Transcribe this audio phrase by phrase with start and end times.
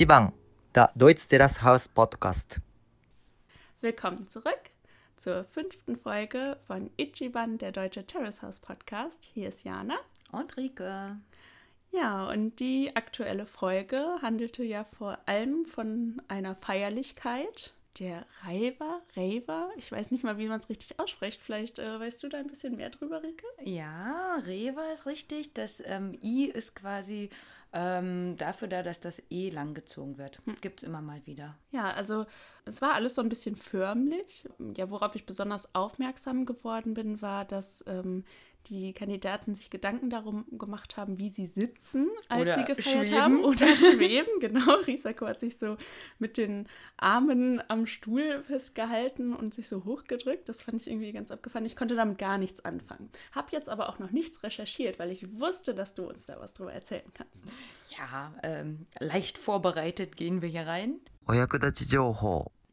[0.00, 0.32] Ichiban,
[0.74, 2.58] der Deutsch Terrace House Podcast.
[3.82, 4.70] Willkommen zurück
[5.18, 9.22] zur fünften Folge von Ichiban, der Deutsche Terrace House Podcast.
[9.34, 9.98] Hier ist Jana.
[10.32, 11.18] Und Rike.
[11.92, 19.68] Ja, und die aktuelle Folge handelte ja vor allem von einer Feierlichkeit, der Reiva, Reiva,
[19.76, 21.42] ich weiß nicht mal, wie man es richtig ausspricht.
[21.42, 23.44] Vielleicht äh, weißt du da ein bisschen mehr drüber, Rike?
[23.64, 25.52] Ja, Reva ist richtig.
[25.52, 27.28] Das ähm, I ist quasi
[27.72, 30.40] ähm, dafür da, dass das E langgezogen wird.
[30.44, 30.56] Hm.
[30.60, 31.56] Gibt es immer mal wieder.
[31.70, 32.26] Ja, also
[32.64, 34.48] es war alles so ein bisschen förmlich.
[34.76, 38.24] Ja, worauf ich besonders aufmerksam geworden bin, war, dass ähm,
[38.66, 43.20] die Kandidaten sich Gedanken darum gemacht haben, wie sie sitzen, als oder sie gefeiert schweben.
[43.20, 43.44] haben.
[43.50, 44.74] Oder schweben, genau.
[44.86, 45.76] Risako hat sich so
[46.18, 50.48] mit den Armen am Stuhl festgehalten und sich so hochgedrückt.
[50.48, 51.64] Das fand ich irgendwie ganz abgefahren.
[51.64, 53.10] Ich konnte damit gar nichts anfangen.
[53.32, 56.54] Hab jetzt aber auch noch nichts recherchiert, weil ich wusste, dass du uns da was
[56.54, 57.46] drüber erzählen kannst.
[57.98, 61.00] Ja, ähm, leicht vorbereitet gehen wir hier rein.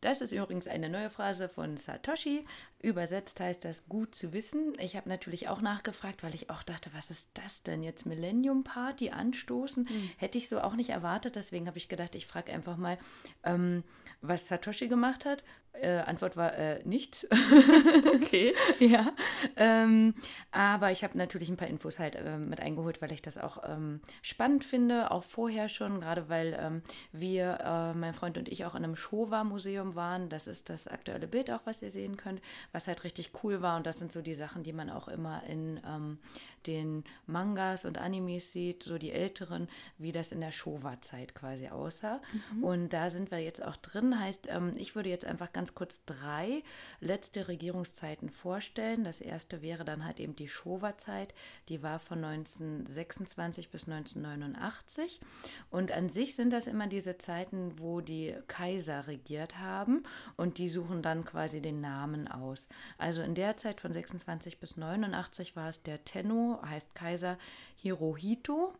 [0.01, 2.43] Das ist übrigens eine neue Phrase von Satoshi.
[2.79, 4.73] Übersetzt heißt das gut zu wissen.
[4.79, 8.05] Ich habe natürlich auch nachgefragt, weil ich auch dachte, was ist das denn jetzt?
[8.05, 9.83] Millennium Party anstoßen?
[9.83, 10.09] Mhm.
[10.17, 11.35] Hätte ich so auch nicht erwartet.
[11.35, 12.99] Deswegen habe ich gedacht, ich frage einfach mal,
[13.43, 13.83] ähm,
[14.21, 15.43] was Satoshi gemacht hat.
[15.81, 17.27] Äh, Antwort war äh, nichts.
[18.15, 18.55] okay.
[18.79, 19.13] ja.
[19.55, 20.15] Ähm,
[20.51, 23.63] aber ich habe natürlich ein paar Infos halt äh, mit eingeholt, weil ich das auch
[23.67, 28.65] ähm, spannend finde, auch vorher schon, gerade weil ähm, wir, äh, mein Freund und ich,
[28.65, 30.29] auch in einem Showa-Museum waren.
[30.29, 32.41] Das ist das aktuelle Bild auch, was ihr sehen könnt,
[32.77, 33.75] was halt richtig cool war.
[33.75, 36.19] Und das sind so die Sachen, die man auch immer in ähm,
[36.67, 42.21] den Mangas und Animes sieht, so die älteren, wie das in der Showa-Zeit quasi aussah.
[42.53, 42.63] Mhm.
[42.63, 44.19] Und da sind wir jetzt auch drin.
[44.19, 46.63] Heißt, ähm, ich würde jetzt einfach ganz kurz drei
[46.99, 49.03] letzte Regierungszeiten vorstellen.
[49.03, 51.33] Das erste wäre dann halt eben die Showa-Zeit.
[51.69, 55.21] Die war von 1926 bis 1989.
[55.69, 60.03] Und an sich sind das immer diese Zeiten, wo die Kaiser regiert haben
[60.35, 62.67] und die suchen dann quasi den Namen aus.
[62.97, 67.37] Also in der Zeit von 26 bis 89 war es der Tenno, heißt Kaiser
[67.77, 68.73] Hirohito.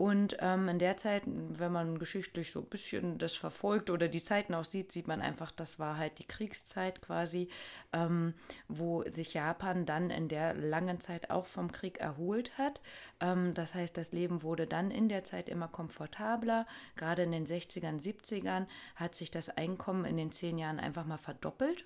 [0.00, 4.22] Und ähm, in der Zeit, wenn man geschichtlich so ein bisschen das verfolgt oder die
[4.22, 7.50] Zeiten auch sieht, sieht man einfach, das war halt die Kriegszeit quasi,
[7.92, 8.32] ähm,
[8.66, 12.80] wo sich Japan dann in der langen Zeit auch vom Krieg erholt hat.
[13.20, 16.66] Ähm, das heißt, das Leben wurde dann in der Zeit immer komfortabler.
[16.96, 21.18] Gerade in den 60ern, 70ern hat sich das Einkommen in den zehn Jahren einfach mal
[21.18, 21.84] verdoppelt.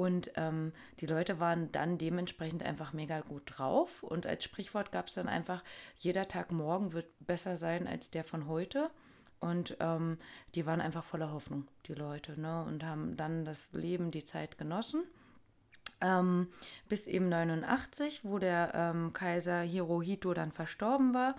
[0.00, 4.02] Und ähm, die Leute waren dann dementsprechend einfach mega gut drauf.
[4.02, 5.62] Und als Sprichwort gab es dann einfach,
[5.98, 8.90] jeder Tag morgen wird besser sein als der von heute.
[9.40, 10.16] Und ähm,
[10.54, 12.64] die waren einfach voller Hoffnung, die Leute, ne?
[12.64, 15.02] und haben dann das Leben, die Zeit genossen.
[16.00, 16.48] Ähm,
[16.88, 21.36] bis eben 89, wo der ähm, Kaiser Hirohito dann verstorben war.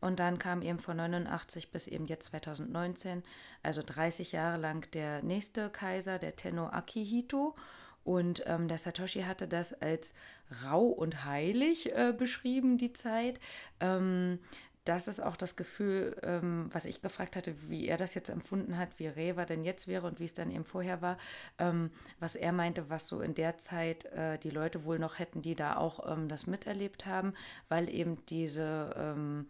[0.00, 3.24] Und dann kam eben von 89 bis eben jetzt 2019,
[3.64, 7.56] also 30 Jahre lang der nächste Kaiser, der Tenno Akihito.
[8.04, 10.14] Und ähm, der Satoshi hatte das als
[10.64, 13.40] rau und heilig äh, beschrieben, die Zeit.
[13.80, 14.38] Ähm,
[14.84, 18.76] das ist auch das Gefühl, ähm, was ich gefragt hatte, wie er das jetzt empfunden
[18.76, 21.16] hat, wie Reva denn jetzt wäre und wie es dann eben vorher war,
[21.58, 25.40] ähm, was er meinte, was so in der Zeit äh, die Leute wohl noch hätten,
[25.40, 27.32] die da auch ähm, das miterlebt haben,
[27.70, 29.46] weil eben diese ähm,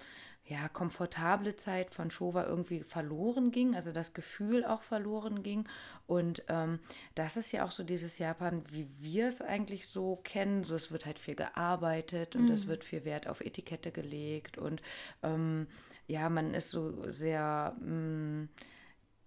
[0.47, 5.66] ja, komfortable Zeit von Showa irgendwie verloren ging, also das Gefühl auch verloren ging.
[6.06, 6.81] Und ähm,
[7.15, 10.62] das ist ja auch so dieses Japan, wie wir es eigentlich so kennen.
[10.62, 12.53] So, es wird halt viel gearbeitet und mhm.
[12.53, 14.83] es wird viel Wert auf Etikette gelegt und
[15.22, 15.66] ähm,
[16.06, 17.75] ja, man ist so sehr.
[17.81, 18.49] Mh, mm,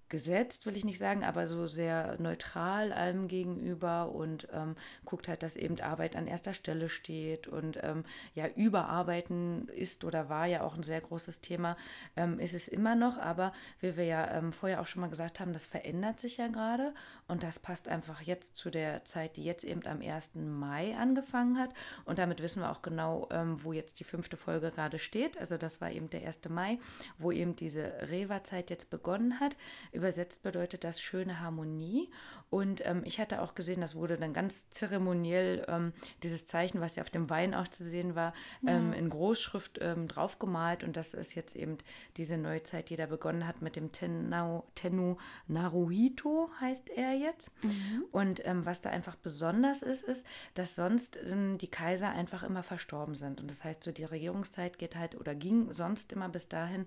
[0.10, 4.76] gesetzt, will ich nicht sagen, aber so sehr neutral allem gegenüber und ähm,
[5.06, 8.04] guckt halt, dass eben Arbeit an erster Stelle steht und ähm,
[8.34, 11.78] ja, Überarbeiten ist oder war ja auch ein sehr großes Thema,
[12.16, 15.40] ähm, ist es immer noch, aber wie wir ja ähm, vorher auch schon mal gesagt
[15.40, 16.94] haben, das verändert sich ja gerade
[17.28, 20.36] und das passt einfach jetzt zu der Zeit, die jetzt eben am 1.
[20.36, 21.72] Mai angefangen hat
[22.06, 25.58] und damit wissen wir auch genau, ähm, wo jetzt die fünfte Folge gerade steht, also
[25.58, 26.48] das war eben der 1.
[26.50, 26.80] Mai,
[27.18, 29.56] wo eben diese Reva-Zeit jetzt begonnen hat
[29.98, 32.12] Übersetzt bedeutet das schöne Harmonie.
[32.50, 35.92] Und ähm, ich hatte auch gesehen, das wurde dann ganz zeremoniell, ähm,
[36.24, 38.78] dieses Zeichen, was ja auf dem Wein auch zu sehen war, ja.
[38.78, 40.84] ähm, in Großschrift ähm, draufgemalt.
[40.84, 41.78] Und das ist jetzt eben
[42.16, 45.18] diese Neuzeit, die da begonnen hat mit dem Tenau, Tenno
[45.48, 47.52] Naruhito, heißt er jetzt.
[47.64, 48.06] Mhm.
[48.12, 53.16] Und ähm, was da einfach besonders ist, ist, dass sonst die Kaiser einfach immer verstorben
[53.16, 53.42] sind.
[53.42, 56.86] Und das heißt, so die Regierungszeit geht halt oder ging sonst immer bis dahin,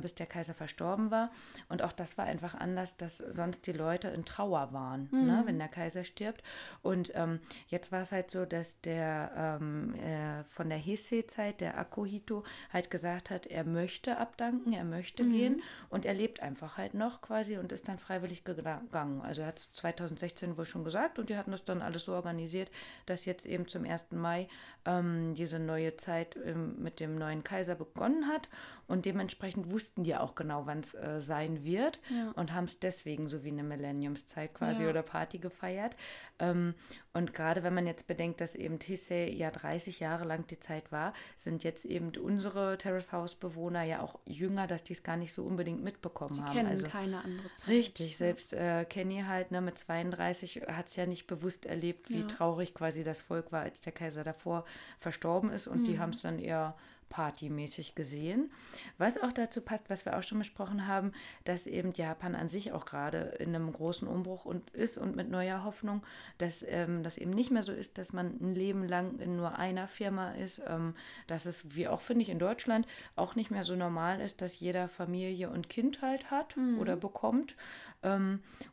[0.00, 1.30] bis der Kaiser verstorben war.
[1.68, 5.18] Und auch das war einfach anders, dass sonst die Leute in Trauer waren geboren, ne,
[5.18, 5.26] mhm.
[5.26, 6.42] ne, wenn der Kaiser stirbt.
[6.82, 11.78] Und ähm, jetzt war es halt so, dass der ähm, äh, von der Heisei-Zeit, der
[11.78, 15.32] Akuhito, halt gesagt hat, er möchte abdanken, er möchte mhm.
[15.32, 19.20] gehen und er lebt einfach halt noch quasi und ist dann freiwillig gegangen.
[19.22, 22.12] Also er hat es 2016 wohl schon gesagt und die hatten das dann alles so
[22.12, 22.70] organisiert,
[23.06, 24.12] dass jetzt eben zum 1.
[24.12, 24.48] Mai
[24.84, 28.48] ähm, diese neue Zeit ähm, mit dem neuen Kaiser begonnen hat
[28.86, 32.32] und dementsprechend wussten die auch genau, wann es äh, sein wird ja.
[32.32, 34.90] und haben es deswegen so wie eine Millenniumszeit quasi ja.
[34.90, 35.96] oder Party gefeiert.
[36.38, 36.74] Ähm,
[37.12, 40.90] und gerade wenn man jetzt bedenkt, dass eben Tissay ja 30 Jahre lang die Zeit
[40.90, 45.16] war, sind jetzt eben unsere Terrace House Bewohner ja auch jünger, dass die es gar
[45.16, 46.56] nicht so unbedingt mitbekommen die haben.
[46.56, 47.68] Kennen also keine andere Zeit.
[47.68, 52.20] Richtig, selbst äh, Kenny halt ne, mit 32 hat es ja nicht bewusst erlebt, wie
[52.20, 52.26] ja.
[52.26, 54.64] traurig quasi das Volk war, als der Kaiser davor
[54.98, 55.84] verstorben ist und mhm.
[55.84, 56.74] die haben es dann eher
[57.08, 58.50] partymäßig gesehen.
[58.98, 61.12] Was auch dazu passt, was wir auch schon besprochen haben,
[61.44, 65.30] dass eben Japan an sich auch gerade in einem großen Umbruch und ist und mit
[65.30, 66.02] neuer Hoffnung,
[66.38, 69.58] dass ähm, das eben nicht mehr so ist, dass man ein Leben lang in nur
[69.58, 70.94] einer Firma ist, ähm,
[71.26, 72.86] dass es, wie auch finde ich in Deutschland,
[73.16, 76.78] auch nicht mehr so normal ist, dass jeder Familie und Kind halt hat mhm.
[76.78, 77.56] oder bekommt,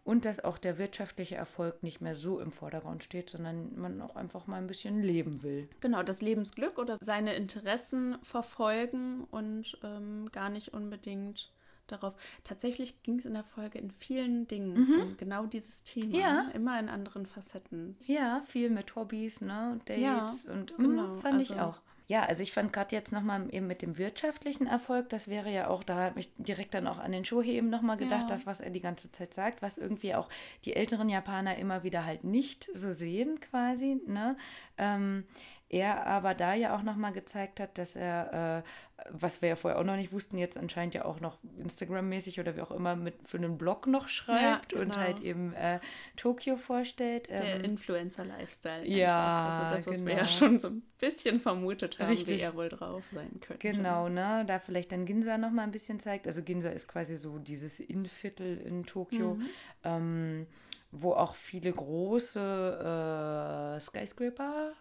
[0.03, 4.15] und dass auch der wirtschaftliche Erfolg nicht mehr so im Vordergrund steht, sondern man auch
[4.15, 5.69] einfach mal ein bisschen leben will.
[5.79, 11.51] Genau, das Lebensglück oder seine Interessen verfolgen und ähm, gar nicht unbedingt
[11.87, 12.13] darauf.
[12.43, 15.01] Tatsächlich ging es in der Folge in vielen Dingen mhm.
[15.01, 16.17] um genau dieses Thema.
[16.17, 16.43] Ja.
[16.43, 16.53] Ne?
[16.53, 17.95] Immer in anderen Facetten.
[17.99, 19.77] Ja, viel mit Hobbys, ne?
[19.85, 21.15] Dates ja, und genau.
[21.15, 21.81] Mh, fand also, ich auch.
[22.11, 25.69] Ja, also ich fand gerade jetzt nochmal eben mit dem wirtschaftlichen Erfolg, das wäre ja
[25.69, 28.27] auch, da habe ich direkt dann auch an den Shohei eben nochmal gedacht, ja.
[28.27, 30.27] das, was er die ganze Zeit sagt, was irgendwie auch
[30.65, 34.01] die älteren Japaner immer wieder halt nicht so sehen quasi.
[34.07, 34.35] Ne?
[34.81, 35.23] Ähm,
[35.69, 39.79] er aber da ja auch nochmal gezeigt hat, dass er, äh, was wir ja vorher
[39.79, 43.13] auch noch nicht wussten, jetzt anscheinend ja auch noch Instagram-mäßig oder wie auch immer mit
[43.23, 44.81] für einen Blog noch schreibt ja, genau.
[44.81, 45.79] und halt eben äh,
[46.17, 47.29] Tokio vorstellt.
[47.29, 48.85] Der ähm, Influencer-Lifestyle.
[48.85, 50.07] Ja, also das, was genau.
[50.07, 52.39] wir ja schon so ein bisschen vermutet haben, Richtig.
[52.39, 53.71] wie er wohl drauf sein könnte.
[53.71, 54.43] Genau, ne?
[54.45, 56.27] Da vielleicht dann Ginza nochmal ein bisschen zeigt.
[56.27, 59.35] Also Ginza ist quasi so dieses Innenviertel in Tokio.
[59.35, 59.45] Mhm.
[59.85, 60.47] Ähm,
[60.91, 64.73] wo auch viele große äh, Skyscraper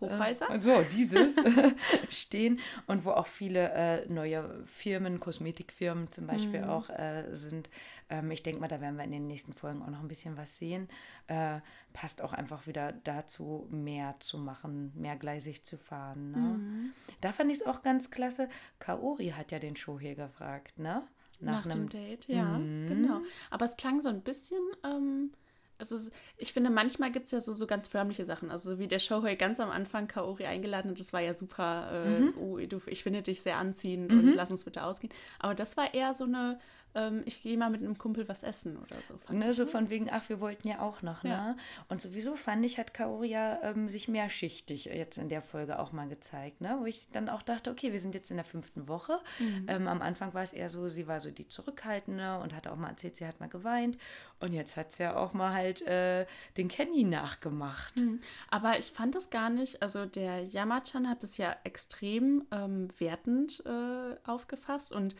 [0.00, 0.50] Hochhäuser.
[0.50, 1.34] Äh, so, diese
[2.08, 6.68] stehen und wo auch viele äh, neue Firmen, Kosmetikfirmen zum Beispiel mhm.
[6.68, 7.68] auch äh, sind.
[8.08, 10.36] Ähm, ich denke mal, da werden wir in den nächsten Folgen auch noch ein bisschen
[10.36, 10.88] was sehen.
[11.26, 11.60] Äh,
[11.92, 16.30] passt auch einfach wieder dazu, mehr zu machen, mehrgleisig zu fahren.
[16.30, 16.38] Ne?
[16.38, 16.92] Mhm.
[17.20, 18.48] Da fand ich es auch ganz klasse.
[18.78, 21.02] Kaori hat ja den Shohei gefragt, ne?
[21.40, 22.86] Nach, Nach dem Date, ja, mhm.
[22.88, 23.20] genau.
[23.50, 24.60] Aber es klang so ein bisschen.
[24.84, 25.30] Ähm
[25.78, 25.96] also
[26.36, 28.50] ich finde, manchmal gibt es ja so, so ganz förmliche Sachen.
[28.50, 32.20] Also wie der Shohei ganz am Anfang Kaori eingeladen hat, das war ja super, äh,
[32.20, 32.34] mhm.
[32.36, 34.18] oh, du, ich finde dich sehr anziehend mhm.
[34.18, 35.12] und lass uns bitte ausgehen.
[35.38, 36.58] Aber das war eher so eine,
[36.94, 39.18] ähm, ich gehe mal mit einem Kumpel was essen oder so.
[39.32, 41.30] Ne, so von wegen, ach, wir wollten ja auch noch, ne?
[41.30, 41.56] Ja.
[41.88, 45.92] Und sowieso fand ich, hat Kaori ja ähm, sich mehrschichtig jetzt in der Folge auch
[45.92, 46.76] mal gezeigt, ne?
[46.80, 49.20] Wo ich dann auch dachte, okay, wir sind jetzt in der fünften Woche.
[49.38, 49.66] Mhm.
[49.68, 52.76] Ähm, am Anfang war es eher so, sie war so die Zurückhaltende und hat auch
[52.76, 53.98] mal erzählt, sie hat mal geweint.
[54.40, 56.26] Und jetzt hat sie ja auch mal halt äh,
[56.56, 57.96] den Kenny nachgemacht.
[57.96, 58.20] Mhm.
[58.50, 63.62] Aber ich fand das gar nicht, also der Yamachan hat es ja extrem ähm, wertend
[63.66, 65.14] äh, aufgefasst und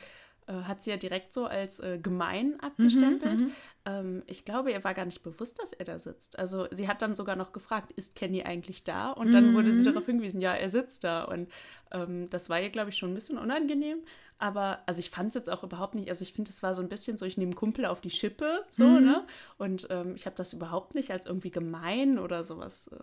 [0.53, 3.41] hat sie ja direkt so als äh, gemein mhm, abgestempelt.
[3.89, 6.39] Mhm, ähm, ich glaube, ihr war gar nicht bewusst, dass er da sitzt.
[6.39, 9.11] Also sie hat dann sogar noch gefragt, ist Kenny eigentlich da?
[9.11, 9.55] Und dann mhm.
[9.55, 11.25] wurde sie darauf hingewiesen, ja, er sitzt da.
[11.25, 11.49] Und
[11.91, 13.99] ähm, das war ihr, glaube ich, schon ein bisschen unangenehm.
[14.41, 16.81] Aber, also ich fand es jetzt auch überhaupt nicht, also ich finde, es war so
[16.81, 19.05] ein bisschen so, ich nehme Kumpel auf die Schippe, so, mhm.
[19.05, 19.27] ne?
[19.59, 22.97] Und ähm, ich habe das überhaupt nicht als irgendwie gemein oder sowas äh,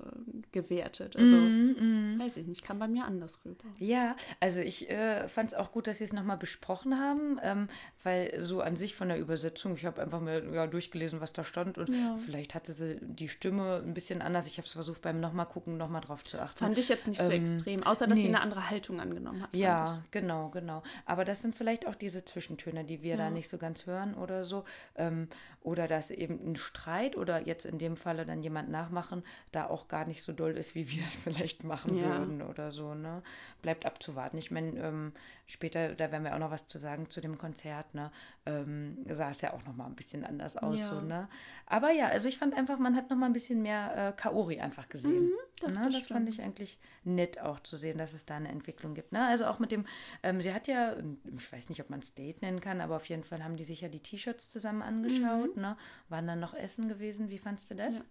[0.53, 1.17] gewertet.
[1.17, 3.65] Also, mhm, weiß ich nicht, kam bei mir anders rüber.
[3.79, 7.67] Ja, also ich äh, fand es auch gut, dass sie es nochmal besprochen haben, ähm,
[8.03, 11.45] weil so an sich von der Übersetzung, ich habe einfach mal ja, durchgelesen, was da
[11.45, 12.17] stand und ja.
[12.17, 14.45] vielleicht hatte sie die Stimme ein bisschen anders.
[14.45, 16.59] Ich habe es versucht, beim nochmal gucken, nochmal drauf zu achten.
[16.59, 18.23] Fand ich jetzt nicht so ähm, extrem, außer dass nee.
[18.23, 19.55] sie eine andere Haltung angenommen hat.
[19.55, 20.83] Ja, genau, genau.
[21.05, 23.17] Aber das sind vielleicht auch diese Zwischentöne, die wir ja.
[23.17, 24.65] da nicht so ganz hören oder so.
[24.95, 25.29] Ähm,
[25.61, 29.87] oder dass eben ein Streit oder jetzt in dem Falle dann jemand nachmachen, da auch
[29.87, 32.05] gar nicht so doll ist, wie wir es vielleicht machen ja.
[32.05, 32.93] würden oder so.
[32.93, 33.23] Ne?
[33.61, 34.37] Bleibt abzuwarten.
[34.37, 35.13] Ich meine, ähm,
[35.47, 38.11] später, da werden wir auch noch was zu sagen zu dem Konzert, ne?
[38.47, 40.77] Ähm, sah es ja auch noch mal ein bisschen anders aus.
[40.77, 40.89] Ja.
[40.89, 41.27] So, ne?
[41.65, 44.59] Aber ja, also ich fand einfach, man hat noch mal ein bisschen mehr äh, Kaori
[44.59, 45.25] einfach gesehen.
[45.25, 45.81] Mhm, doch, ne?
[45.85, 49.13] Das, das fand ich eigentlich nett auch zu sehen, dass es da eine Entwicklung gibt.
[49.13, 49.25] Ne?
[49.25, 49.85] Also auch mit dem,
[50.21, 50.95] ähm, sie hat ja,
[51.35, 53.63] ich weiß nicht, ob man es Date nennen kann, aber auf jeden Fall haben die
[53.63, 55.61] sich ja die T-Shirts zusammen angeschaut, mhm.
[55.63, 55.77] ne?
[56.09, 57.29] waren dann noch Essen gewesen.
[57.29, 57.97] Wie fandst du das?
[57.97, 58.05] Ja.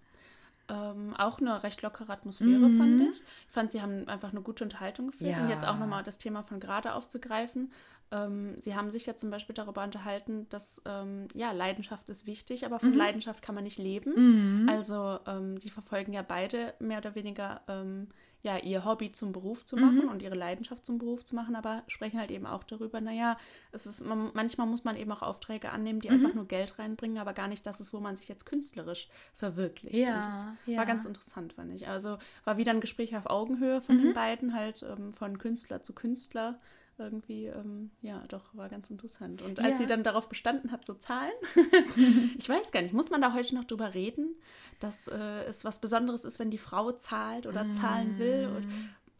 [0.67, 2.79] Ähm, auch eine recht lockere Atmosphäre, mhm.
[2.79, 3.21] fand ich.
[3.21, 5.33] Ich fand, sie haben einfach eine gute Unterhaltung geführt.
[5.33, 5.43] Ja.
[5.43, 7.71] Und jetzt auch nochmal das Thema von gerade aufzugreifen.
[8.11, 12.67] Ähm, sie haben sich ja zum Beispiel darüber unterhalten, dass ähm, ja, Leidenschaft ist wichtig,
[12.67, 12.97] aber von mhm.
[12.97, 14.63] Leidenschaft kann man nicht leben.
[14.63, 14.69] Mhm.
[14.69, 18.09] Also ähm, sie verfolgen ja beide mehr oder weniger ähm,
[18.45, 20.09] ja, ihr Hobby zum Beruf zu machen mhm.
[20.11, 23.39] und ihre Leidenschaft zum Beruf zu machen, aber sprechen halt eben auch darüber, naja,
[23.73, 26.17] es ist, man, manchmal muss man eben auch Aufträge annehmen, die mhm.
[26.17, 29.97] einfach nur Geld reinbringen, aber gar nicht das ist, wo man sich jetzt künstlerisch verwirklicht.
[29.97, 30.77] Ja, ja.
[30.77, 31.89] war ganz interessant, fand ich.
[31.89, 34.03] Also war wieder ein Gespräch auf Augenhöhe von mhm.
[34.03, 36.61] den beiden, halt ähm, von Künstler zu Künstler
[36.99, 39.43] irgendwie, ähm, ja, doch, war ganz interessant.
[39.43, 39.77] Und als ja.
[39.77, 41.33] sie dann darauf bestanden hat, so Zahlen,
[42.39, 44.35] ich weiß gar nicht, muss man da heute noch drüber reden,
[44.81, 47.73] dass äh, es was Besonderes ist, wenn die Frau zahlt oder mm.
[47.73, 48.49] zahlen will?
[48.55, 48.67] Und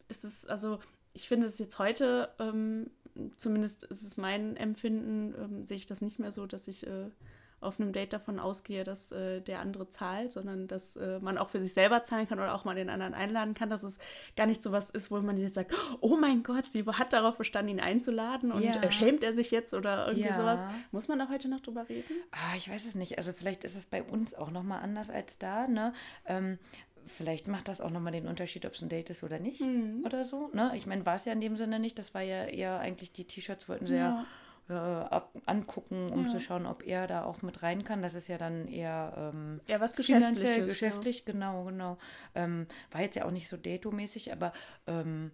[0.07, 0.79] ist es, also,
[1.13, 2.89] ich finde es jetzt heute, ähm,
[3.35, 7.09] zumindest ist es mein Empfinden, ähm, sehe ich das nicht mehr so, dass ich äh,
[7.65, 11.49] auf einem Date davon ausgehe, dass äh, der andere zahlt, sondern dass äh, man auch
[11.49, 13.97] für sich selber zahlen kann oder auch mal den anderen einladen kann, dass es
[14.35, 17.37] gar nicht so was ist, wo man jetzt sagt, oh mein Gott, sie hat darauf
[17.37, 18.81] bestanden, ihn einzuladen und ja.
[18.81, 20.35] äh, schämt er sich jetzt oder irgendwie ja.
[20.35, 20.61] sowas.
[20.91, 22.15] Muss man da heute noch drüber reden?
[22.31, 23.17] Ah, ich weiß es nicht.
[23.17, 25.93] Also vielleicht ist es bei uns auch nochmal anders als da, ne?
[26.25, 26.59] Ähm,
[27.07, 30.03] vielleicht macht das auch nochmal den Unterschied, ob es ein Date ist oder nicht mhm.
[30.05, 30.49] oder so.
[30.53, 30.71] Ne?
[30.75, 31.99] Ich meine, war es ja in dem Sinne nicht.
[31.99, 34.25] Das war ja eher eigentlich, die T-Shirts wollten sehr ja
[34.67, 36.31] angucken, um ja.
[36.31, 38.01] zu schauen, ob er da auch mit rein kann.
[38.01, 41.33] Das ist ja dann eher ähm, ja, was finanziell geschäftlich, ja.
[41.33, 41.97] genau, genau.
[42.33, 44.53] Ähm, war jetzt ja auch nicht so dato-mäßig, aber
[44.87, 45.31] ähm,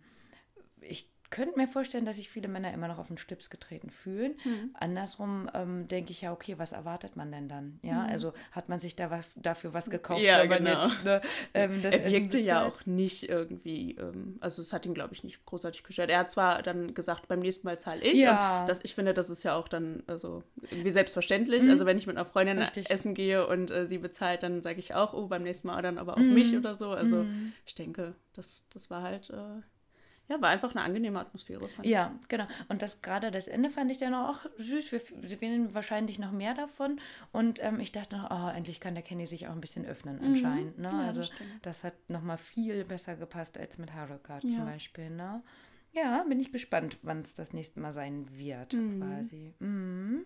[0.82, 4.36] ich könnte mir vorstellen, dass sich viele Männer immer noch auf den Stips getreten fühlen.
[4.44, 4.72] Mhm.
[4.74, 7.80] Andersrum ähm, denke ich ja, okay, was erwartet man denn dann?
[7.82, 8.10] Ja, mhm.
[8.10, 10.22] also hat man sich da was, dafür was gekauft?
[10.22, 10.88] Ja, genau.
[10.88, 11.22] Jetzt, ne,
[11.54, 15.44] ähm, er wirkte ja auch nicht irgendwie, ähm, also es hat ihn, glaube ich, nicht
[15.46, 16.10] großartig gestört.
[16.10, 18.20] Er hat zwar dann gesagt, beim nächsten Mal zahle ich.
[18.20, 18.66] Ja.
[18.66, 21.64] Das, ich finde, das ist ja auch dann also irgendwie selbstverständlich.
[21.64, 21.70] Mhm.
[21.70, 22.90] Also wenn ich mit einer Freundin Richtig.
[22.90, 25.98] essen gehe und äh, sie bezahlt, dann sage ich auch, oh, beim nächsten Mal dann
[25.98, 26.34] aber auf mhm.
[26.34, 26.90] mich oder so.
[26.90, 27.54] Also mhm.
[27.66, 29.30] ich denke, das, das war halt...
[29.30, 29.62] Äh,
[30.32, 31.70] ja, war einfach eine angenehme Atmosphäre.
[31.84, 32.28] ja, ich.
[32.30, 32.46] genau.
[32.70, 34.92] Und das gerade das Ende fand ich dann auch süß.
[34.92, 37.00] Wir, wir werden wahrscheinlich noch mehr davon.
[37.32, 40.26] Und ähm, ich dachte, oh, endlich kann der Kenny sich auch ein bisschen öffnen mhm.
[40.26, 40.78] anscheinend.
[40.78, 40.84] Mhm.
[40.84, 40.90] Ne?
[40.90, 44.50] Ja, also das, das, hat nochmal viel besser gepasst als mit Haruka ja.
[44.50, 45.10] zum Beispiel.
[45.10, 45.44] Ne?
[45.92, 49.02] Ja, bin ich gespannt, wann es das nächste Mal sein wird, mhm.
[49.02, 49.54] quasi.
[49.60, 50.26] Mhm.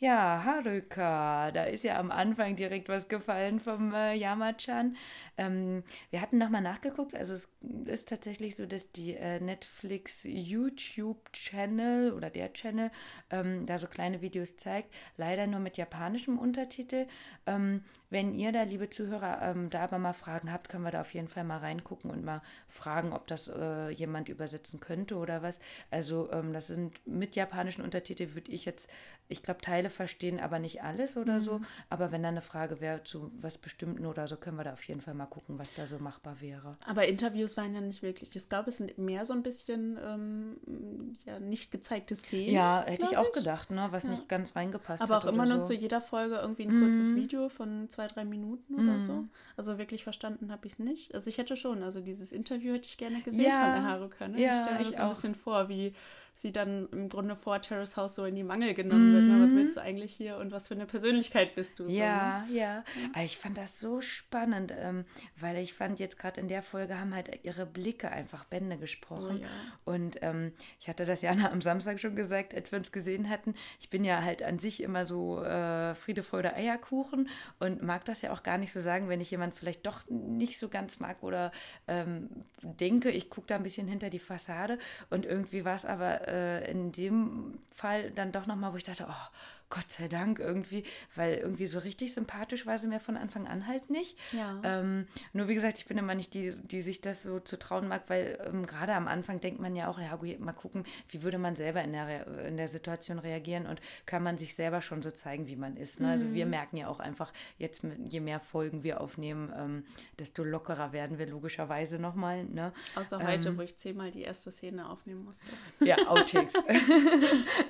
[0.00, 4.96] Ja, Haruka, da ist ja am Anfang direkt was gefallen vom äh, Yamachan.
[5.36, 7.52] Ähm, wir hatten nochmal nachgeguckt, also es
[7.86, 12.92] ist tatsächlich so, dass die äh, Netflix YouTube-Channel oder der Channel
[13.30, 17.06] ähm, da so kleine Videos zeigt, leider nur mit japanischem Untertitel.
[17.46, 21.00] Ähm, wenn ihr da, liebe Zuhörer, ähm, da aber mal Fragen habt, können wir da
[21.00, 25.42] auf jeden Fall mal reingucken und mal fragen, ob das äh, jemand übersetzen könnte oder
[25.42, 25.60] was.
[25.90, 28.88] Also ähm, das sind mit japanischen Untertiteln, würde ich jetzt,
[29.28, 31.40] ich glaube, Teile verstehen, aber nicht alles oder mhm.
[31.40, 31.60] so.
[31.90, 34.82] Aber wenn da eine Frage wäre zu was Bestimmten oder so, können wir da auf
[34.84, 36.76] jeden Fall mal gucken, was da so machbar wäre.
[36.86, 38.34] Aber Interviews waren ja nicht wirklich.
[38.34, 42.52] Ich glaube, es sind mehr so ein bisschen ähm, ja, nicht gezeigte Szenen.
[42.52, 43.88] Ja, hätte ich auch gedacht, ne?
[43.90, 44.10] was ja.
[44.10, 45.22] nicht ganz reingepasst aber hat.
[45.22, 45.54] Aber auch immer so.
[45.54, 46.94] nur zu jeder Folge irgendwie ein mhm.
[46.94, 49.00] kurzes Video von zwei, drei Minuten oder mhm.
[49.00, 49.24] so.
[49.56, 51.14] Also wirklich verstanden habe ich es nicht.
[51.14, 53.64] Also ich hätte schon, also dieses Interview hätte ich gerne gesehen ja.
[53.64, 54.28] von der Haruka.
[54.28, 54.40] Ne?
[54.40, 55.92] Ja, ich stelle mir das ein bisschen vor, wie
[56.38, 59.14] sie dann im Grunde vor Terrace House so in die Mangel genommen mm.
[59.14, 59.24] wird.
[59.24, 59.42] Ne?
[59.42, 59.56] Was mhm.
[59.56, 61.88] willst du eigentlich hier und was für eine Persönlichkeit bist du?
[61.88, 62.60] Ja, so, ne?
[62.60, 62.84] ja.
[63.12, 65.04] Aber ich fand das so spannend, ähm,
[65.40, 69.38] weil ich fand jetzt gerade in der Folge haben halt ihre Blicke einfach Bände gesprochen.
[69.40, 69.48] Oh, ja.
[69.84, 73.56] Und ähm, ich hatte das ja am Samstag schon gesagt, als wir uns gesehen hatten.
[73.80, 77.28] Ich bin ja halt an sich immer so äh, Friede, Freude, Eierkuchen
[77.58, 80.60] und mag das ja auch gar nicht so sagen, wenn ich jemand vielleicht doch nicht
[80.60, 81.50] so ganz mag oder
[81.88, 82.28] ähm,
[82.62, 84.78] denke, ich gucke da ein bisschen hinter die Fassade
[85.10, 89.06] und irgendwie war es aber äh, in dem Fall dann doch nochmal, wo ich dachte,
[89.08, 89.28] oh,
[89.70, 90.84] Gott sei Dank irgendwie,
[91.14, 94.16] weil irgendwie so richtig sympathisch war sie mir von Anfang an halt nicht.
[94.32, 94.60] Ja.
[94.64, 97.86] Ähm, nur wie gesagt, ich bin immer nicht die, die sich das so zu trauen
[97.86, 101.38] mag, weil ähm, gerade am Anfang denkt man ja auch, ja, mal gucken, wie würde
[101.38, 105.10] man selber in der, in der Situation reagieren und kann man sich selber schon so
[105.10, 106.00] zeigen, wie man ist.
[106.00, 106.06] Ne?
[106.06, 106.12] Mhm.
[106.12, 106.50] Also wir mhm.
[106.50, 109.84] merken ja auch einfach, jetzt mit, je mehr Folgen wir aufnehmen, ähm,
[110.18, 112.44] desto lockerer werden wir logischerweise nochmal.
[112.44, 112.72] Ne?
[112.94, 115.46] Außer heute, ähm, wo ich zehnmal die erste Szene aufnehmen musste.
[115.80, 116.54] Ja, Outtakes.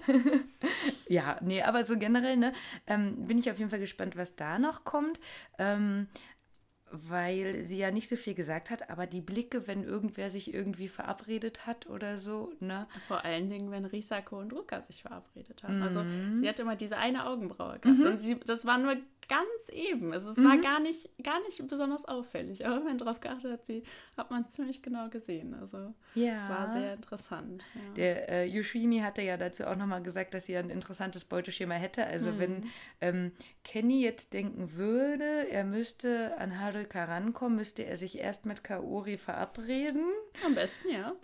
[1.09, 2.53] ja, nee, aber so generell, ne,
[2.87, 5.19] ähm, bin ich auf jeden Fall gespannt, was da noch kommt.
[5.59, 6.09] Ähm,
[6.91, 10.89] weil sie ja nicht so viel gesagt hat, aber die Blicke, wenn irgendwer sich irgendwie
[10.89, 12.87] verabredet hat oder so, ne?
[13.07, 15.83] Vor allen Dingen, wenn Risako und Ruka sich verabredet haben.
[15.83, 16.31] Also, mhm.
[16.31, 18.07] Also sie hat immer diese eine Augenbraue gehabt mhm.
[18.07, 18.97] und sie, das war nur
[19.29, 20.13] ganz eben.
[20.13, 20.49] Also es mhm.
[20.49, 22.67] war gar nicht, gar nicht besonders auffällig.
[22.67, 23.83] Aber wenn man darauf geachtet hat, sie,
[24.17, 25.55] hat man ziemlich genau gesehen.
[25.55, 26.49] Also ja.
[26.49, 27.65] war sehr interessant.
[27.75, 27.95] Ja.
[27.95, 32.07] Der äh, Yoshimi hatte ja dazu auch nochmal gesagt, dass sie ein interessantes Beuteschema hätte.
[32.07, 32.39] Also mhm.
[32.39, 32.71] wenn
[33.01, 33.33] ähm,
[33.65, 39.19] Kenny jetzt denken würde, er müsste an Haruka rankommen, müsste er sich erst mit Kaori
[39.19, 40.07] verabreden
[40.45, 41.15] Am besten, ja.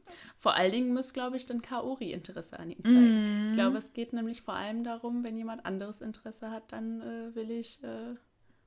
[0.45, 3.47] Vor allen Dingen muss, glaube ich, dann Kaori Interesse an ihm zeigen.
[3.47, 3.49] Mm.
[3.49, 7.35] Ich glaube, es geht nämlich vor allem darum, wenn jemand anderes Interesse hat, dann äh,
[7.35, 8.15] will ich äh,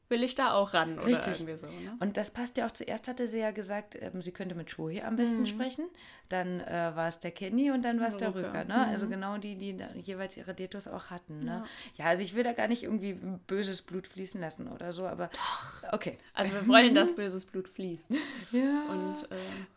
[0.10, 1.39] will ich da auch ran oder Richtig.
[1.39, 1.67] irgendwie so.
[1.67, 1.96] Ne?
[2.00, 2.72] Und das passt ja auch.
[2.72, 5.46] Zuerst hatte sie ja gesagt, ähm, sie könnte mit Shohei am besten mhm.
[5.46, 5.86] sprechen.
[6.29, 8.65] Dann äh, war es der Kenny und dann war es der Rücker.
[8.65, 8.74] Ne?
[8.74, 8.98] Also mhm.
[8.98, 11.39] Also genau die, die jeweils ihre Detos auch hatten.
[11.39, 11.63] Ne?
[11.96, 12.03] Ja.
[12.03, 12.05] ja.
[12.05, 13.13] also ich will da gar nicht irgendwie
[13.48, 15.93] böses Blut fließen lassen oder so, aber Doch.
[15.93, 16.17] okay.
[16.34, 18.12] Also wir wollen, dass böses Blut fließt.
[18.51, 18.86] ja.
[18.89, 19.29] Und,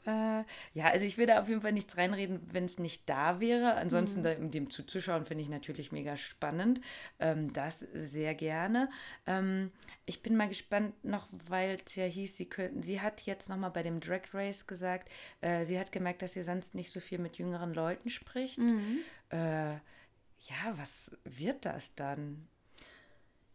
[0.07, 3.09] äh, äh, ja, also ich will da auf jeden Fall nichts reinreden, wenn es nicht
[3.09, 3.75] da wäre.
[3.75, 4.51] Ansonsten mhm.
[4.51, 6.81] dem zuzuschauen finde ich natürlich mega spannend.
[7.19, 8.89] Ähm, das sehr gerne.
[9.27, 9.71] Ähm,
[10.07, 13.71] ich bin mal gespannt noch, weil es ja hieß, sie könnten, sie hat jetzt nochmal
[13.71, 15.09] bei dem Drag Race gesagt,
[15.41, 18.59] äh, sie hat gemerkt, dass sie sonst nicht so viel mit jüngeren Leuten spricht.
[18.59, 18.99] Mhm.
[19.31, 22.49] Äh, ja, was wird das dann?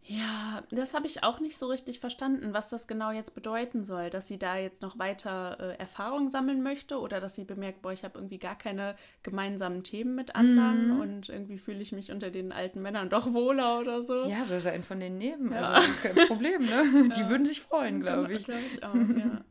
[0.07, 4.11] Ja, das habe ich auch nicht so richtig verstanden, was das genau jetzt bedeuten soll,
[4.11, 7.91] dass sie da jetzt noch weiter äh, Erfahrung sammeln möchte oder dass sie bemerkt, boah,
[7.91, 10.99] ich habe irgendwie gar keine gemeinsamen Themen mit anderen mhm.
[10.99, 14.25] und irgendwie fühle ich mich unter den alten Männern doch wohler oder so.
[14.25, 15.71] Ja, soll sie einen von denen nehmen, ja.
[15.71, 17.09] also kein Problem, ne?
[17.15, 17.29] Die ja.
[17.29, 18.43] würden sich freuen, glaube ich.
[18.43, 19.43] Glaube ich auch, ja.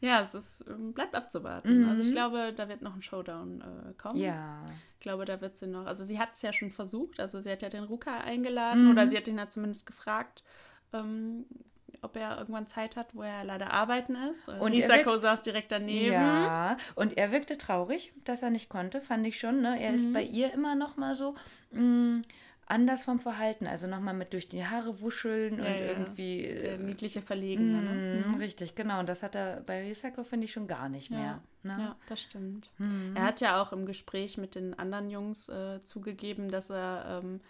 [0.00, 1.82] Ja, es ist, ähm, bleibt abzuwarten.
[1.82, 1.88] Mhm.
[1.88, 2.12] Also ich mhm.
[2.12, 4.18] glaube, da wird noch ein Showdown äh, kommen.
[4.18, 4.64] Ja.
[4.94, 5.86] Ich glaube, da wird sie noch.
[5.86, 7.20] Also sie hat es ja schon versucht.
[7.20, 8.90] Also sie hat ja den Ruka eingeladen mhm.
[8.92, 10.42] oder sie hat ihn ja zumindest gefragt,
[10.92, 11.44] ähm,
[12.02, 14.48] ob er irgendwann Zeit hat, wo er leider arbeiten ist.
[14.48, 16.12] Und Risako saß direkt daneben.
[16.12, 19.60] Ja, und er wirkte traurig, dass er nicht konnte, fand ich schon.
[19.60, 19.80] Ne?
[19.80, 19.94] Er mhm.
[19.94, 21.34] ist bei ihr immer noch mal so.
[21.72, 22.22] Mh, mm,
[22.70, 23.66] anders vom Verhalten.
[23.66, 25.86] Also nochmal mit durch die Haare wuscheln ja, und ja.
[25.86, 26.58] irgendwie.
[26.60, 27.82] Der niedliche Verlegene.
[27.82, 28.24] Ne?
[28.26, 28.34] Mhm.
[28.36, 29.00] Richtig, genau.
[29.00, 31.40] Und das hat er bei Risako, finde ich, schon gar nicht mehr.
[31.62, 31.76] Ne?
[31.78, 32.70] Ja, das stimmt.
[32.78, 33.14] Mhm.
[33.14, 37.22] Er hat ja auch im Gespräch mit den anderen Jungs äh, zugegeben, dass er.
[37.22, 37.40] Ähm,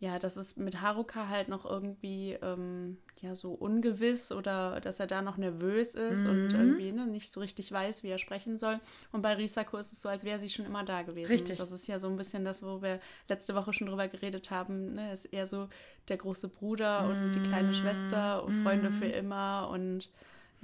[0.00, 5.06] ja, dass es mit Haruka halt noch irgendwie ähm, ja so ungewiss oder dass er
[5.06, 6.30] da noch nervös ist mhm.
[6.30, 8.80] und irgendwie ne, nicht so richtig weiß, wie er sprechen soll.
[9.12, 11.30] Und bei Risako ist es so, als wäre sie schon immer da gewesen.
[11.30, 11.58] Richtig.
[11.58, 14.94] Das ist ja so ein bisschen das, wo wir letzte Woche schon drüber geredet haben.
[14.94, 15.08] Ne?
[15.08, 15.68] Er ist eher so
[16.08, 17.10] der große Bruder mhm.
[17.10, 19.12] und die kleine Schwester und Freunde für mhm.
[19.12, 20.08] immer und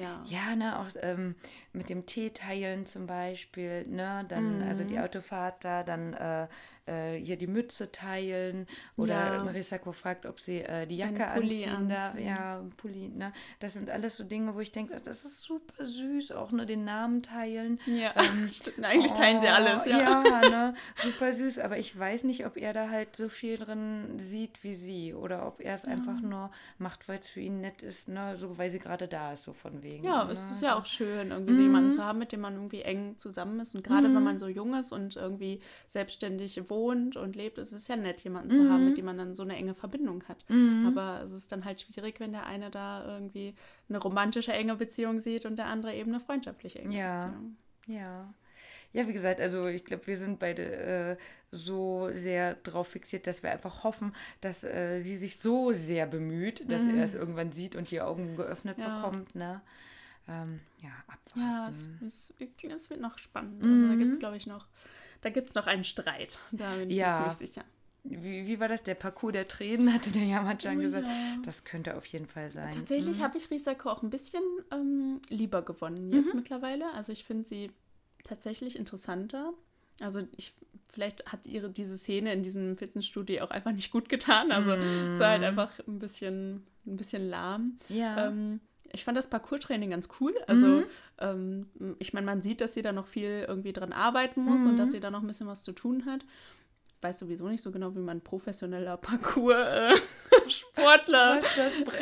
[0.00, 0.22] ja.
[0.26, 1.34] Ja, ne, auch ähm,
[1.76, 4.68] mit dem Tee teilen zum Beispiel, ne, dann, mhm.
[4.68, 5.02] also die mhm.
[5.02, 6.46] Autofahrt da, dann äh,
[6.86, 9.42] äh, hier die Mütze teilen oder ja.
[9.42, 11.88] Risako fragt, ob sie äh, die Jacke anziehen, anziehen.
[11.88, 13.32] Da, ja, Pulli, ne?
[13.58, 16.84] Das sind alles so Dinge, wo ich denke, das ist super süß, auch nur den
[16.84, 17.80] Namen teilen.
[17.86, 18.50] Ja, ähm,
[18.82, 19.98] eigentlich oh, teilen sie alles, ja.
[19.98, 20.74] Ja, ne?
[20.96, 24.74] super süß, aber ich weiß nicht, ob er da halt so viel drin sieht wie
[24.74, 25.90] sie oder ob er es ja.
[25.90, 28.36] einfach nur macht, weil es für ihn nett ist, ne?
[28.36, 30.04] So, weil sie gerade da ist, so von wegen.
[30.04, 30.32] Ja, ne?
[30.32, 31.56] es ist ja auch schön, irgendwie mhm.
[31.56, 34.16] so jemanden zu haben, mit dem man irgendwie eng zusammen ist und gerade mhm.
[34.16, 38.20] wenn man so jung ist und irgendwie selbstständig wohnt, und lebt, es ist ja nett,
[38.20, 38.62] jemanden mhm.
[38.62, 38.96] zu haben, mit mhm.
[38.96, 40.44] dem man dann so eine enge Verbindung hat.
[40.48, 40.86] Mhm.
[40.86, 43.54] Aber es ist dann halt schwierig, wenn der eine da irgendwie
[43.88, 47.26] eine romantische enge Beziehung sieht und der andere eben eine freundschaftliche enge ja.
[47.26, 47.56] Beziehung.
[47.86, 48.34] Ja.
[48.92, 51.16] Ja, wie gesagt, also ich glaube, wir sind beide äh,
[51.50, 56.70] so sehr darauf fixiert, dass wir einfach hoffen, dass äh, sie sich so sehr bemüht,
[56.70, 56.96] dass mhm.
[56.96, 58.96] er es irgendwann sieht und die Augen geöffnet ja.
[58.96, 59.34] bekommt.
[59.34, 59.60] Ne?
[60.28, 61.40] Ähm, ja, abwarten.
[61.40, 63.62] Ja, es, es, es, wird noch spannend.
[63.62, 63.72] Mhm.
[63.72, 64.66] Also da gibt es, glaube ich, noch
[65.20, 66.38] da gibt es noch einen Streit.
[66.52, 67.08] Da bin ich ja.
[67.08, 67.64] mir ziemlich sicher.
[68.04, 68.84] Wie, wie war das?
[68.84, 71.06] Der Parcours der Tränen, hatte der Yamachan oh, gesagt.
[71.06, 71.36] Ja.
[71.44, 72.72] Das könnte auf jeden Fall sein.
[72.72, 73.22] Tatsächlich mhm.
[73.22, 76.40] habe ich Risako auch ein bisschen ähm, lieber gewonnen jetzt mhm.
[76.40, 76.92] mittlerweile.
[76.92, 77.72] Also ich finde sie
[78.22, 79.52] tatsächlich interessanter.
[80.00, 80.54] Also ich,
[80.90, 84.52] vielleicht hat ihre diese Szene in diesem Fitnessstudio auch einfach nicht gut getan.
[84.52, 85.12] Also mhm.
[85.12, 87.78] es war halt einfach ein bisschen, ein bisschen lahm.
[87.88, 88.28] Ja.
[88.28, 88.60] Ähm,
[88.92, 90.34] ich fand das Parcours-Training ganz cool.
[90.46, 90.84] Also, mhm.
[91.18, 91.66] ähm,
[91.98, 94.70] ich meine, man sieht, dass sie da noch viel irgendwie dran arbeiten muss mhm.
[94.70, 96.26] und dass sie da noch ein bisschen was zu tun hat.
[97.02, 101.38] Weiß sowieso nicht so genau, wie man professioneller Parcours-Sportler.
[101.38, 101.42] Äh.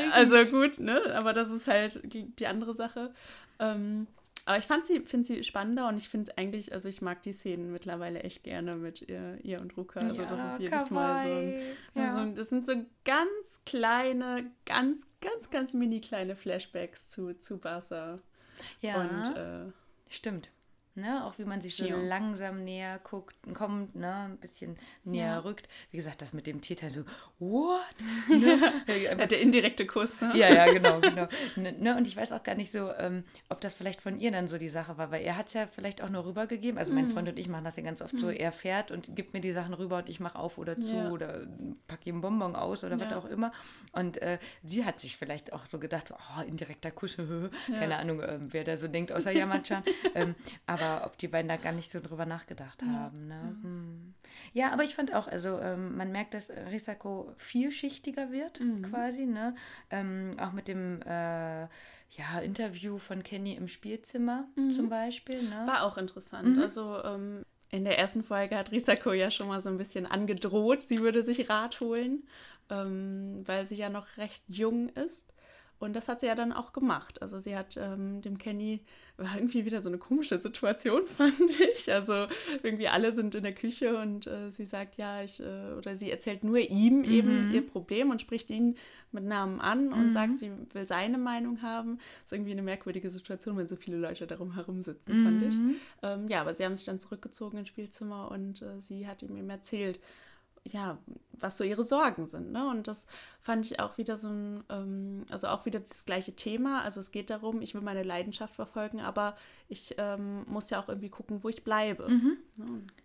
[0.13, 1.01] Also gut, ne?
[1.15, 3.13] Aber das ist halt die, die andere Sache.
[3.59, 4.07] Ähm,
[4.47, 7.33] aber ich fand sie, finde sie spannender und ich finde eigentlich, also ich mag die
[7.33, 10.01] Szenen mittlerweile echt gerne mit ihr, ihr und Ruka.
[10.01, 10.95] Also ja, das ist jedes kawaii.
[10.95, 12.13] Mal so ein, ja.
[12.13, 17.59] so ein, das sind so ganz kleine, ganz, ganz, ganz mini kleine Flashbacks zu, zu
[17.59, 18.19] Barca.
[18.83, 19.01] Ja.
[19.01, 19.73] Und, äh,
[20.11, 20.51] stimmt.
[20.97, 21.25] Ne?
[21.25, 21.97] Auch wie man sich so ja.
[21.97, 24.29] langsam näher guckt, kommt, ne?
[24.29, 25.39] ein bisschen näher ja.
[25.41, 25.69] rückt.
[25.91, 27.03] Wie gesagt, das mit dem Tierteil so,
[27.41, 27.81] what?
[28.29, 28.73] Ne?
[29.03, 30.21] ja, der indirekte Kuss.
[30.21, 30.33] Ne?
[30.37, 31.27] Ja, ja, genau, genau.
[31.57, 31.97] Ne, ne?
[31.97, 34.57] Und ich weiß auch gar nicht so, ähm, ob das vielleicht von ihr dann so
[34.57, 36.79] die Sache war, weil er hat es ja vielleicht auch nur rübergegeben.
[36.79, 37.11] Also mein mhm.
[37.11, 38.19] Freund und ich machen das ja ganz oft mhm.
[38.19, 40.95] so, er fährt und gibt mir die Sachen rüber und ich mache auf oder zu
[41.11, 41.47] oder
[41.89, 43.53] packe ihm Bonbon aus oder was auch immer.
[43.93, 47.17] Und äh, sie hat sich vielleicht auch so gedacht, so, oh, indirekter Kuss,
[47.67, 49.83] keine Ahnung, äh, wer da so denkt, außer Yamachan.
[50.15, 50.35] ähm,
[50.67, 53.29] aber aber ob die beiden da gar nicht so drüber nachgedacht haben.
[53.29, 53.57] Ne?
[53.63, 54.15] Hm.
[54.53, 58.83] Ja, aber ich fand auch, also ähm, man merkt, dass Risako vielschichtiger wird mhm.
[58.83, 59.55] quasi, ne?
[59.91, 64.71] Ähm, auch mit dem äh, ja, Interview von Kenny im Spielzimmer mhm.
[64.71, 65.43] zum Beispiel.
[65.43, 65.65] Ne?
[65.67, 66.57] War auch interessant.
[66.57, 66.63] Mhm.
[66.63, 70.83] Also ähm, in der ersten Folge hat Risako ja schon mal so ein bisschen angedroht,
[70.83, 72.23] sie würde sich Rat holen,
[72.71, 75.33] ähm, weil sie ja noch recht jung ist.
[75.81, 77.21] Und das hat sie ja dann auch gemacht.
[77.21, 78.85] Also sie hat ähm, dem Kenny,
[79.17, 81.93] war irgendwie wieder so eine komische Situation, fand ich.
[81.93, 82.27] Also
[82.63, 86.11] irgendwie alle sind in der Küche und äh, sie sagt, ja, ich, äh, oder sie
[86.11, 87.05] erzählt nur ihm mhm.
[87.05, 88.77] eben ihr Problem und spricht ihn
[89.13, 90.13] mit Namen an und mhm.
[90.13, 91.99] sagt, sie will seine Meinung haben.
[91.99, 95.55] Das ist irgendwie eine merkwürdige Situation, wenn so viele Leute darum herum sitzen, fand ich.
[95.57, 95.77] Mhm.
[96.03, 99.37] Ähm, ja, aber sie haben sich dann zurückgezogen ins Spielzimmer und äh, sie hat ihm
[99.37, 100.01] eben erzählt,
[100.67, 100.99] ja,
[101.33, 102.53] was so ihre Sorgen sind.
[102.53, 102.67] Ne?
[102.69, 103.07] Und das
[103.41, 106.83] fand ich auch wieder so ein, ähm, also auch wieder das gleiche Thema.
[106.83, 109.37] Also es geht darum, ich will meine Leidenschaft verfolgen, aber
[109.69, 112.09] ich ähm, muss ja auch irgendwie gucken, wo ich bleibe.
[112.09, 112.39] Mhm.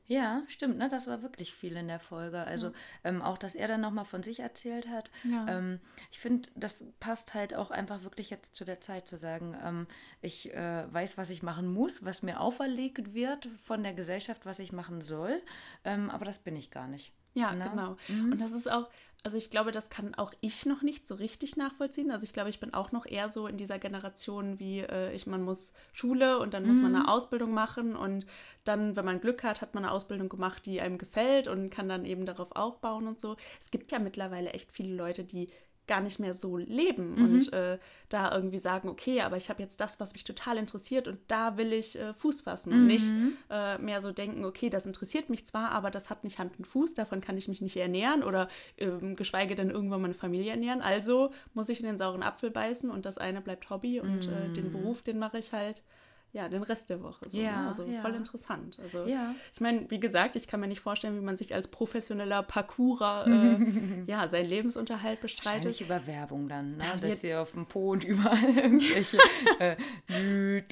[0.07, 0.17] Ja.
[0.21, 0.43] ja.
[0.47, 0.87] stimmt, ne?
[0.87, 2.45] Das war wirklich viel in der Folge.
[2.45, 2.73] Also ja.
[3.03, 5.11] ähm, auch, dass er dann nochmal von sich erzählt hat.
[5.25, 5.47] Ja.
[5.49, 5.79] Ähm,
[6.11, 9.87] ich finde, das passt halt auch einfach wirklich jetzt zu der Zeit zu sagen, ähm,
[10.21, 14.59] ich äh, weiß, was ich machen muss, was mir auferlegt wird von der Gesellschaft, was
[14.59, 15.41] ich machen soll,
[15.83, 17.11] ähm, aber das bin ich gar nicht.
[17.33, 17.69] Ja, genau.
[17.69, 17.97] genau.
[18.07, 18.31] Mhm.
[18.33, 18.89] Und das ist auch,
[19.23, 22.09] also ich glaube, das kann auch ich noch nicht so richtig nachvollziehen.
[22.11, 25.27] Also ich glaube, ich bin auch noch eher so in dieser Generation wie äh, ich,
[25.27, 26.69] man muss Schule und dann mhm.
[26.69, 27.09] muss man eine mhm.
[27.09, 28.25] Ausbildung machen und
[28.63, 31.89] dann, wenn man Glück hat, hat man eine Ausbildung gemacht, die einem gefällt und kann
[31.89, 33.35] dann eben darauf aufbauen und so.
[33.59, 35.49] Es gibt ja mittlerweile echt viele Leute, die
[35.89, 37.25] gar nicht mehr so leben mhm.
[37.25, 41.09] und äh, da irgendwie sagen, okay, aber ich habe jetzt das, was mich total interessiert
[41.09, 42.79] und da will ich äh, Fuß fassen mhm.
[42.79, 43.33] und nicht mhm.
[43.49, 46.65] äh, mehr so denken, okay, das interessiert mich zwar, aber das hat nicht Hand und
[46.65, 48.47] Fuß, davon kann ich mich nicht ernähren oder
[48.77, 50.81] ähm, geschweige denn irgendwann meine Familie ernähren.
[50.81, 54.53] Also muss ich in den sauren Apfel beißen und das eine bleibt Hobby und mhm.
[54.53, 55.83] den Beruf, den mache ich halt
[56.31, 57.27] ja, den Rest der Woche.
[57.27, 57.67] So, ja, ne?
[57.69, 58.01] Also ja.
[58.01, 58.79] voll interessant.
[58.81, 59.33] Also ja.
[59.53, 63.25] ich meine, wie gesagt, ich kann mir nicht vorstellen, wie man sich als professioneller Parkourer
[63.27, 65.65] äh, ja, seinen Lebensunterhalt bestreitet.
[65.65, 66.83] Wahrscheinlich über Werbung dann, ne?
[67.01, 69.17] Da dass ihr auf dem Po und überall irgendwelche
[69.59, 69.75] äh,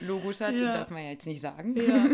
[0.01, 0.73] Logos hat, ja.
[0.73, 1.75] darf man ja jetzt nicht sagen.
[1.75, 2.07] Ja,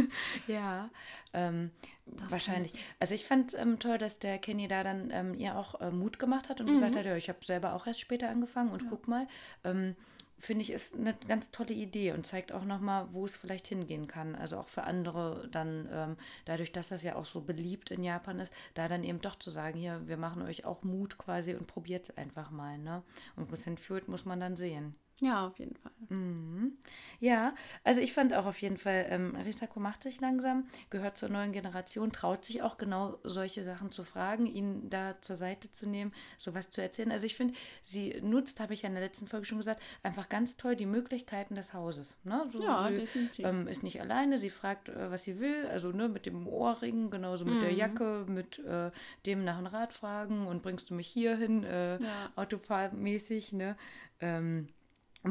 [0.47, 0.89] ja
[1.34, 1.71] ähm,
[2.06, 2.73] wahrscheinlich.
[2.99, 6.17] Also ich fand ähm, toll, dass der Kenny da dann ähm, ihr auch äh, Mut
[6.17, 6.75] gemacht hat und mhm.
[6.75, 9.27] gesagt hat, ja, ich habe selber auch erst später angefangen und guck mal,
[9.65, 9.95] ähm,
[10.39, 14.08] finde ich, ist eine ganz tolle Idee und zeigt auch nochmal, wo es vielleicht hingehen
[14.08, 14.36] kann.
[14.36, 18.39] Also auch für andere dann, ähm, dadurch, dass das ja auch so beliebt in Japan
[18.39, 21.67] ist, da dann eben doch zu sagen, hier, wir machen euch auch Mut quasi und
[21.67, 22.78] probiert es einfach mal.
[22.78, 23.04] Ne?
[23.36, 24.96] Und wo es hinführt, muss man dann sehen.
[25.23, 25.91] Ja, auf jeden Fall.
[26.09, 26.77] Mhm.
[27.19, 31.29] Ja, also ich fand auch auf jeden Fall, ähm, Risako macht sich langsam, gehört zur
[31.29, 35.88] neuen Generation, traut sich auch genau solche Sachen zu fragen, ihn da zur Seite zu
[35.88, 37.12] nehmen, sowas zu erzählen.
[37.12, 40.27] Also ich finde, sie nutzt, habe ich ja in der letzten Folge schon gesagt, einfach
[40.27, 42.17] ganz toll die Möglichkeiten des Hauses.
[42.25, 42.45] Ne?
[42.51, 43.45] So, ja, sie, definitiv.
[43.45, 47.09] Ähm, ist nicht alleine, sie fragt, äh, was sie will, also ne, mit dem Ohrring,
[47.09, 47.62] genauso mit mhm.
[47.62, 48.91] der Jacke, mit äh,
[49.25, 52.31] dem nach einem Rad fragen und bringst du mich hier hin, äh, ja.
[52.36, 53.77] autofahrmäßig, ne?
[54.19, 54.67] Ähm,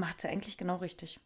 [0.00, 1.20] macht sie eigentlich genau richtig.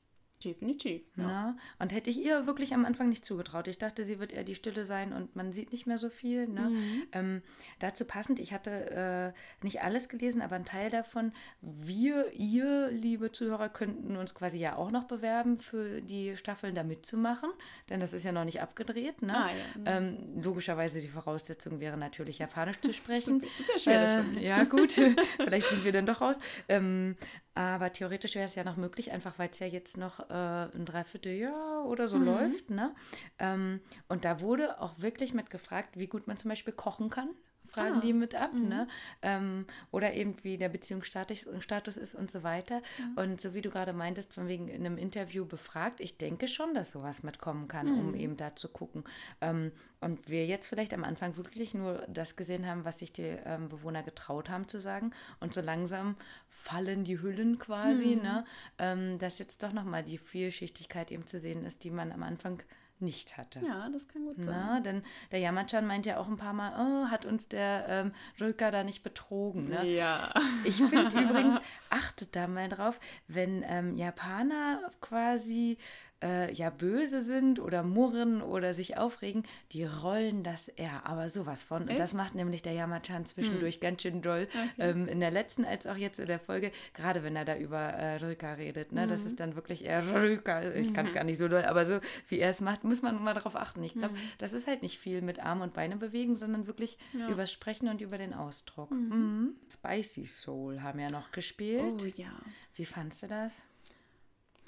[0.45, 1.03] Definitiv.
[1.17, 1.25] Ja.
[1.25, 1.57] Ne?
[1.79, 3.69] Und hätte ich ihr wirklich am Anfang nicht zugetraut.
[3.69, 6.47] Ich dachte, sie wird eher die Stille sein und man sieht nicht mehr so viel.
[6.47, 6.71] Ne?
[6.71, 7.03] Mhm.
[7.13, 7.43] Ähm,
[7.79, 11.33] dazu passend, ich hatte äh, nicht alles gelesen, aber ein Teil davon.
[11.63, 16.83] Wir, ihr, liebe Zuhörer, könnten uns quasi ja auch noch bewerben, für die Staffeln da
[16.83, 17.51] mitzumachen,
[17.89, 19.23] denn das ist ja noch nicht abgedreht.
[19.23, 19.37] Ne?
[19.37, 19.97] Ah, ja.
[19.97, 23.43] ähm, logischerweise die Voraussetzung wäre natürlich Japanisch zu sprechen.
[23.87, 24.93] Äh, ja, gut.
[25.37, 26.39] Vielleicht sind wir dann doch raus.
[26.69, 27.17] Ähm,
[27.57, 30.85] aber theoretisch wäre es ja noch möglich, einfach weil es ja jetzt noch äh, ein
[30.85, 32.25] Dreivierteljahr oder so mhm.
[32.25, 32.71] läuft.
[32.71, 32.95] Ne?
[33.39, 37.31] Ähm, und da wurde auch wirklich mit gefragt, wie gut man zum Beispiel kochen kann
[37.77, 38.01] fragen ah.
[38.01, 38.69] die mit ab, mhm.
[38.69, 38.89] ne?
[39.23, 42.81] Ähm, oder eben wie der Beziehungsstatus Status ist und so weiter.
[42.99, 43.19] Mhm.
[43.19, 46.75] Und so wie du gerade meintest, von wegen in einem Interview befragt, ich denke schon,
[46.75, 47.99] dass sowas mitkommen kann, mhm.
[47.99, 49.05] um eben da zu gucken.
[49.41, 53.37] Ähm, und wir jetzt vielleicht am Anfang wirklich nur das gesehen haben, was sich die
[53.45, 55.13] ähm, Bewohner getraut haben zu sagen.
[55.41, 56.17] Und so langsam
[56.49, 58.23] fallen die Hüllen quasi, mhm.
[58.23, 58.45] ne?
[58.79, 62.63] Ähm, dass jetzt doch nochmal die Vielschichtigkeit eben zu sehen ist, die man am Anfang
[63.01, 63.61] nicht hatte.
[63.67, 64.55] Ja, das kann gut sein.
[64.67, 68.13] Na, denn der Yamachan meint ja auch ein paar Mal, oh, hat uns der ähm,
[68.41, 69.69] Röker da nicht betrogen.
[69.69, 69.87] Ne?
[69.87, 70.33] Ja.
[70.65, 75.79] Ich finde übrigens, achtet da mal drauf, wenn ähm, Japaner quasi
[76.27, 81.63] äh, ja böse sind oder murren oder sich aufregen, die rollen das eher, aber sowas
[81.63, 81.89] von.
[81.89, 83.81] Und das macht nämlich der Yamachan zwischendurch hm.
[83.81, 84.49] ganz schön doll.
[84.51, 84.71] Okay.
[84.79, 87.79] Ähm, in der letzten als auch jetzt in der Folge, gerade wenn er da über
[87.79, 88.93] äh, Röka redet.
[88.93, 89.07] Ne?
[89.07, 89.11] Mhm.
[89.11, 90.73] Das ist dann wirklich eher Röka.
[90.73, 90.95] Ich mhm.
[90.95, 93.35] kann es gar nicht so doll, aber so wie er es macht, muss man mal
[93.35, 93.83] darauf achten.
[93.85, 94.19] Ich glaube, mhm.
[94.39, 97.29] das ist halt nicht viel mit Arme und Beine bewegen, sondern wirklich ja.
[97.29, 98.91] übers Sprechen und über den Ausdruck.
[98.91, 99.09] Mhm.
[99.09, 99.55] Mhm.
[99.71, 102.03] Spicy Soul haben ja noch gespielt.
[102.03, 102.33] Oh ja.
[102.75, 103.65] Wie fandst du das?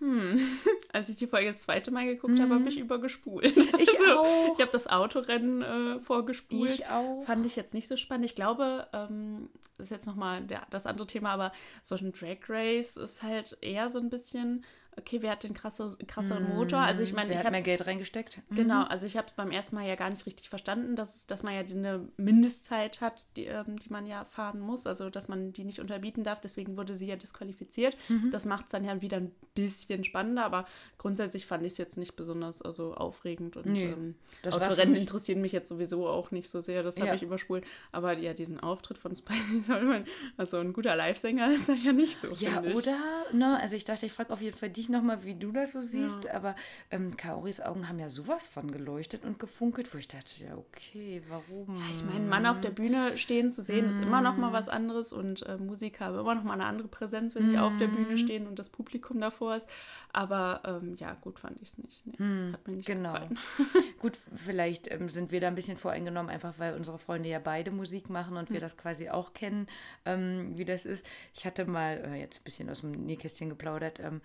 [0.01, 0.41] Hm.
[0.93, 2.43] Als ich die Folge das zweite Mal geguckt mhm.
[2.43, 3.57] habe, habe ich übergespult.
[3.79, 4.55] Ich also, auch.
[4.55, 6.71] Ich habe das Autorennen äh, vorgespult.
[6.71, 7.25] Ich auch.
[7.25, 8.25] Fand ich jetzt nicht so spannend.
[8.25, 12.97] Ich glaube, ähm, das ist jetzt nochmal das andere Thema, aber so ein Drag Race
[12.97, 14.65] ist halt eher so ein bisschen
[14.99, 16.81] okay, wer hat den krasse, krasseren Motor?
[16.81, 18.41] Also ich meine, wer ich habe mehr Geld reingesteckt.
[18.51, 18.89] Genau, mhm.
[18.89, 21.55] also ich habe es beim ersten Mal ja gar nicht richtig verstanden, dass, dass man
[21.55, 25.65] ja eine Mindestzeit hat, die, ähm, die man ja fahren muss, also dass man die
[25.65, 26.41] nicht unterbieten darf.
[26.41, 27.97] Deswegen wurde sie ja disqualifiziert.
[28.09, 28.31] Mhm.
[28.31, 30.67] Das macht es dann ja wieder ein bisschen spannender, aber
[30.99, 34.15] grundsätzlich fand ich es jetzt nicht besonders also aufregend und nee, ähm,
[34.47, 36.83] Autorennen interessieren mich jetzt sowieso auch nicht so sehr.
[36.83, 37.15] Das habe ja.
[37.15, 37.65] ich überspult.
[37.93, 40.05] Aber ja, diesen Auftritt von Spicy Solomon,
[40.37, 42.29] also ein guter Live-Sänger ist er ja nicht so.
[42.35, 42.99] Ja, oder?
[43.33, 45.73] Ne, also ich dachte, ich frage auf jeden Fall dich dich nochmal, wie du das
[45.73, 46.35] so siehst, ja.
[46.35, 46.57] aber
[46.91, 51.23] ähm, Kaoris Augen haben ja sowas von geleuchtet und gefunkelt, wo ich dachte, ja, okay,
[51.29, 51.77] warum?
[51.77, 53.89] Ja, ich meine, Mann auf der Bühne stehen zu sehen, mm.
[53.89, 56.89] ist immer noch mal was anderes und äh, Musiker haben immer noch mal eine andere
[56.89, 57.51] Präsenz, wenn mm.
[57.51, 58.19] sie auf der Bühne mm.
[58.19, 59.69] stehen und das Publikum davor ist.
[60.13, 62.07] Aber ähm, ja, gut fand ich es nicht.
[62.07, 62.53] Nee, mm.
[62.55, 63.13] Hat mir nicht genau.
[63.13, 63.39] gefallen.
[63.99, 67.71] gut, vielleicht ähm, sind wir da ein bisschen voreingenommen, einfach weil unsere Freunde ja beide
[67.71, 68.63] Musik machen und wir hm.
[68.63, 69.67] das quasi auch kennen,
[70.05, 71.07] ähm, wie das ist.
[71.35, 74.21] Ich hatte mal, äh, jetzt ein bisschen aus dem Nähkästchen geplaudert, ähm,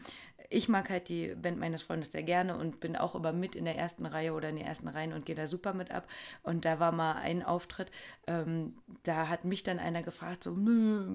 [0.49, 3.65] ich mag halt die Band meines Freundes sehr gerne und bin auch immer mit in
[3.65, 6.07] der ersten Reihe oder in den ersten Reihen und gehe da super mit ab.
[6.43, 7.91] Und da war mal ein Auftritt,
[8.27, 10.55] ähm, da hat mich dann einer gefragt, so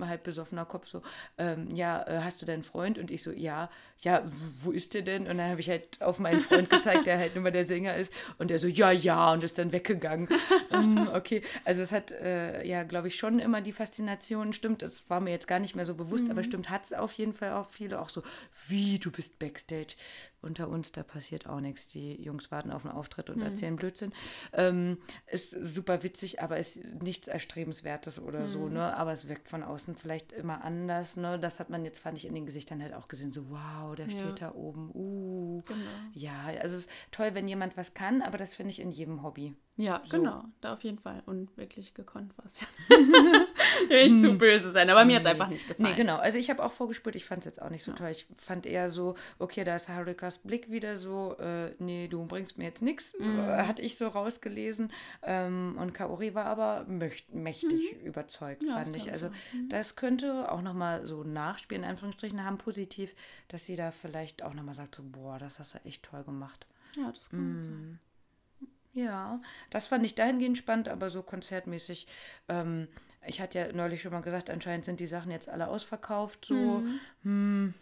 [0.00, 1.02] halb besoffener Kopf, so,
[1.38, 2.98] ähm, ja, äh, hast du deinen Freund?
[2.98, 4.22] Und ich so, ja, ja,
[4.62, 5.26] wo ist der denn?
[5.26, 8.12] Und dann habe ich halt auf meinen Freund gezeigt, der halt immer der Sänger ist.
[8.38, 10.28] Und der so, ja, ja, und ist dann weggegangen.
[10.70, 15.08] um, okay, also es hat äh, ja, glaube ich, schon immer die Faszination, stimmt, das
[15.10, 16.30] war mir jetzt gar nicht mehr so bewusst, mhm.
[16.30, 18.22] aber stimmt, hat es auf jeden Fall auch viele, auch so,
[18.68, 19.94] wie, du bist Backstage
[20.40, 21.88] unter uns, da passiert auch nichts.
[21.88, 23.42] Die Jungs warten auf einen Auftritt und mhm.
[23.42, 24.12] erzählen Blödsinn.
[24.52, 28.48] Ähm, ist super witzig, aber ist nichts Erstrebenswertes oder mhm.
[28.48, 28.96] so, ne?
[28.96, 31.40] Aber es wirkt von außen vielleicht immer anders, ne?
[31.40, 34.08] Das hat man jetzt, fand ich, in den Gesichtern halt auch gesehen, so wow, der
[34.08, 34.18] ja.
[34.18, 35.62] steht da oben, uh.
[35.66, 35.78] Genau.
[36.12, 39.22] Ja, also es ist toll, wenn jemand was kann, aber das finde ich in jedem
[39.22, 39.54] Hobby.
[39.78, 40.18] Ja, so.
[40.18, 41.22] genau, da auf jeden Fall.
[41.24, 42.66] Und wirklich gekonnt war es ja.
[43.88, 44.38] nicht zu hm.
[44.38, 45.90] böse sein, aber mir hat es einfach nicht gefallen.
[45.90, 46.16] Nee, genau.
[46.16, 47.96] Also ich habe auch vorgespürt, ich fand es jetzt auch nicht so ja.
[47.96, 48.08] toll.
[48.10, 52.58] Ich fand eher so, okay, da ist Harukas Blick wieder so, äh, nee, du bringst
[52.58, 53.38] mir jetzt nichts, mhm.
[53.38, 54.90] hatte ich so rausgelesen.
[55.22, 58.06] Ähm, und Kaori war aber mächt, mächtig mhm.
[58.06, 59.12] überzeugt, ja, fand ich.
[59.12, 59.68] Also mhm.
[59.68, 63.14] das könnte auch nochmal so nachspielen, in Anführungsstrichen, haben positiv,
[63.46, 66.66] dass sie da vielleicht auch nochmal sagt, so, boah, das hast du echt toll gemacht.
[66.96, 67.64] Ja, das kann mm.
[67.64, 68.00] sein.
[68.98, 72.08] Ja, das fand ich dahingehend spannend, aber so konzertmäßig.
[72.48, 72.88] Ähm,
[73.26, 76.44] ich hatte ja neulich schon mal gesagt, anscheinend sind die Sachen jetzt alle ausverkauft.
[76.44, 77.00] So, mhm.
[77.22, 77.74] hm,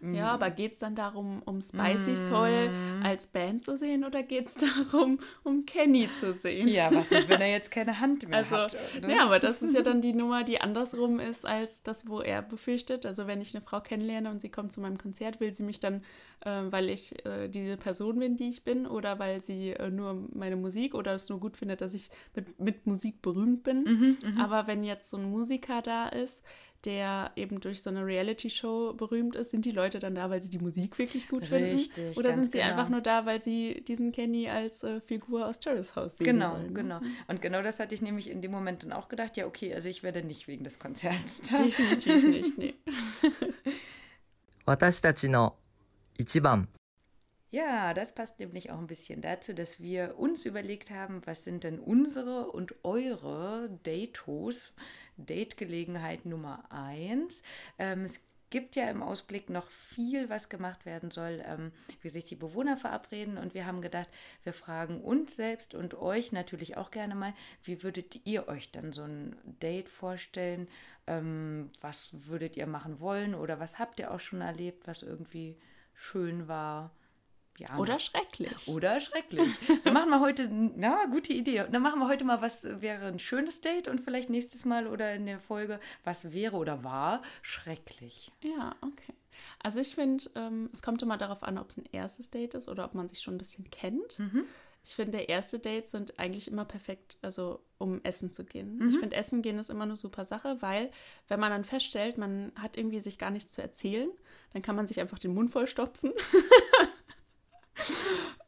[0.00, 0.18] ja, mhm.
[0.18, 3.02] aber geht es dann darum, um Spicy Soul mm.
[3.02, 4.54] als Band zu sehen oder geht es
[4.92, 6.68] darum, um Kenny zu sehen?
[6.68, 8.76] Ja, was ist, wenn er jetzt keine Hand mehr also, hat?
[9.00, 9.12] Ne?
[9.12, 12.42] Ja, aber das ist ja dann die Nummer, die andersrum ist als das, wo er
[12.42, 13.06] befürchtet.
[13.06, 15.80] Also wenn ich eine Frau kennenlerne und sie kommt zu meinem Konzert, will sie mich
[15.80, 16.02] dann,
[16.44, 20.28] äh, weil ich äh, diese Person bin, die ich bin, oder weil sie äh, nur
[20.32, 23.82] meine Musik oder es nur gut findet, dass ich mit, mit Musik berühmt bin.
[23.82, 24.40] Mhm, mhm.
[24.40, 26.44] aber wenn jetzt so ein Musiker da ist,
[26.85, 30.49] der eben durch so eine Reality-Show berühmt ist, sind die Leute dann da, weil sie
[30.49, 32.19] die Musik wirklich gut Richtig, finden?
[32.19, 32.71] Oder sind sie genau.
[32.71, 36.53] einfach nur da, weil sie diesen Kenny als äh, Figur aus Terrace House sehen Genau,
[36.53, 36.73] wollen, ne?
[36.73, 36.99] genau.
[37.27, 39.87] Und genau das hatte ich nämlich in dem Moment dann auch gedacht, ja okay, also
[39.87, 41.63] ich werde nicht wegen des Konzerts da.
[41.63, 42.73] Definitiv nicht, nee.
[44.65, 45.55] 私たちの
[46.17, 46.69] 一番
[47.50, 51.64] ja, das passt nämlich auch ein bisschen dazu, dass wir uns überlegt haben, was sind
[51.64, 54.72] denn unsere und eure Datos,
[55.16, 57.42] Date-Gelegenheit Nummer eins.
[57.78, 62.24] Ähm, es gibt ja im Ausblick noch viel, was gemacht werden soll, ähm, wie sich
[62.24, 63.38] die Bewohner verabreden.
[63.38, 64.08] Und wir haben gedacht,
[64.42, 68.92] wir fragen uns selbst und euch natürlich auch gerne mal, wie würdet ihr euch dann
[68.92, 70.68] so ein Date vorstellen?
[71.06, 75.56] Ähm, was würdet ihr machen wollen oder was habt ihr auch schon erlebt, was irgendwie
[75.94, 76.90] schön war?
[77.58, 78.68] Ja, Oder schrecklich.
[78.68, 79.52] Oder schrecklich.
[79.84, 81.66] Dann machen wir heute, na, gute Idee.
[81.70, 85.12] Dann machen wir heute mal, was wäre ein schönes Date und vielleicht nächstes Mal oder
[85.14, 88.30] in der Folge, was wäre oder war schrecklich.
[88.42, 89.14] Ja, okay.
[89.60, 92.68] Also ich finde, ähm, es kommt immer darauf an, ob es ein erstes Date ist
[92.68, 94.18] oder ob man sich schon ein bisschen kennt.
[94.18, 94.44] Mhm.
[94.84, 98.78] Ich finde, erste Dates sind eigentlich immer perfekt, also um essen zu gehen.
[98.78, 98.88] Mhm.
[98.88, 100.90] Ich finde, Essen gehen ist immer eine super Sache, weil
[101.26, 104.08] wenn man dann feststellt, man hat irgendwie sich gar nichts zu erzählen,
[104.52, 106.12] dann kann man sich einfach den Mund vollstopfen.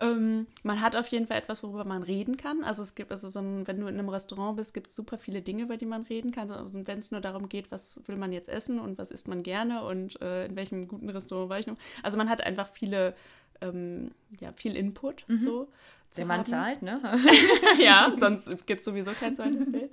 [0.00, 2.64] ähm, man hat auf jeden Fall etwas, worüber man reden kann.
[2.64, 5.18] Also es gibt, also so ein, wenn du in einem Restaurant bist, gibt es super
[5.18, 6.50] viele Dinge, über die man reden kann.
[6.50, 9.42] Also wenn es nur darum geht, was will man jetzt essen und was isst man
[9.42, 11.76] gerne und äh, in welchem guten Restaurant war ich noch.
[12.02, 13.14] Also man hat einfach viele,
[13.60, 15.24] ähm, ja, viel Input.
[15.28, 15.38] Mhm.
[15.38, 15.68] So,
[16.16, 17.00] Der Mann zahlt, ne?
[17.78, 19.90] ja, sonst gibt es sowieso kein zweites Date.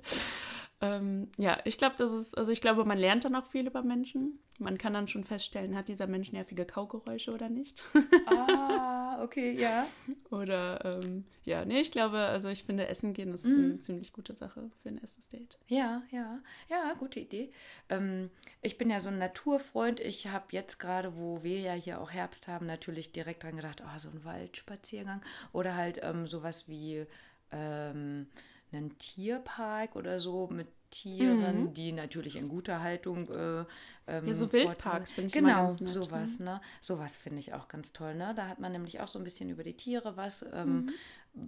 [0.80, 3.82] Ähm, ja, ich glaube, das ist, also ich glaube, man lernt dann auch viel über
[3.82, 4.38] Menschen.
[4.60, 7.82] Man kann dann schon feststellen, hat dieser Mensch nervige Kaugeräusche oder nicht.
[8.26, 9.86] ah, okay, ja.
[10.30, 13.64] Oder ähm, ja, nee, ich glaube, also ich finde, Essen gehen ist mhm.
[13.64, 15.58] eine ziemlich gute Sache für ein erstes Date.
[15.66, 17.50] Ja, ja, ja, gute Idee.
[17.88, 18.30] Ähm,
[18.62, 19.98] ich bin ja so ein Naturfreund.
[19.98, 23.82] Ich habe jetzt gerade, wo wir ja hier auch Herbst haben, natürlich direkt dran gedacht,
[23.84, 27.06] oh, so ein Waldspaziergang oder halt ähm, sowas wie
[27.50, 28.26] ähm,
[28.72, 31.74] einen Tierpark oder so mit Tieren, mhm.
[31.74, 33.28] die natürlich in guter Haltung.
[33.28, 33.64] Äh,
[34.06, 36.62] ähm, ja, so Wildparks finde ich Genau, sowas, ne?
[36.80, 38.32] Sowas finde ich auch ganz toll, ne?
[38.34, 40.46] Da hat man nämlich auch so ein bisschen über die Tiere was.
[40.52, 40.90] Ähm, mhm.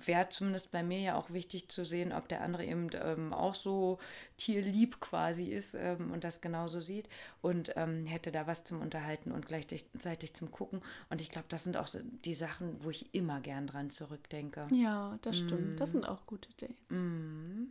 [0.05, 3.55] Wäre zumindest bei mir ja auch wichtig zu sehen, ob der andere eben ähm, auch
[3.55, 3.98] so
[4.37, 7.09] tierlieb quasi ist ähm, und das genauso sieht
[7.42, 10.83] und ähm, hätte da was zum Unterhalten und gleichzeitig zum Gucken.
[11.09, 14.68] Und ich glaube, das sind auch so die Sachen, wo ich immer gern dran zurückdenke.
[14.70, 15.74] Ja, das stimmt.
[15.74, 15.76] Mm.
[15.76, 16.76] Das sind auch gute Dates.
[16.90, 17.66] Mm.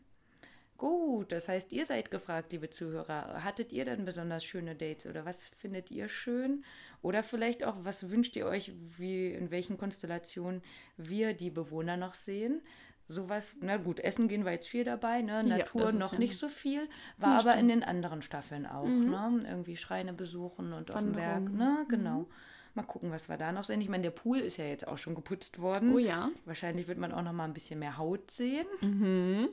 [0.80, 3.44] Gut, das heißt, ihr seid gefragt, liebe Zuhörer.
[3.44, 6.64] Hattet ihr denn besonders schöne Dates oder was findet ihr schön?
[7.02, 10.62] Oder vielleicht auch, was wünscht ihr euch, wie, in welchen Konstellationen
[10.96, 12.62] wir die Bewohner noch sehen?
[13.08, 15.44] Sowas, na gut, Essen gehen wir jetzt viel dabei, ne?
[15.44, 16.88] Natur noch ja nicht so viel,
[17.18, 17.60] war aber stimmt.
[17.60, 19.10] in den anderen Staffeln auch, mhm.
[19.10, 19.44] ne?
[19.50, 21.86] Irgendwie Schreine besuchen und auf dem Berg, ne?
[21.90, 22.20] Genau.
[22.20, 22.28] Mhm.
[22.76, 23.82] Mal gucken, was wir da noch sehen.
[23.82, 25.94] Ich meine, der Pool ist ja jetzt auch schon geputzt worden.
[25.94, 26.30] Oh ja.
[26.46, 28.68] Wahrscheinlich wird man auch noch mal ein bisschen mehr Haut sehen.
[28.80, 29.50] Mhm.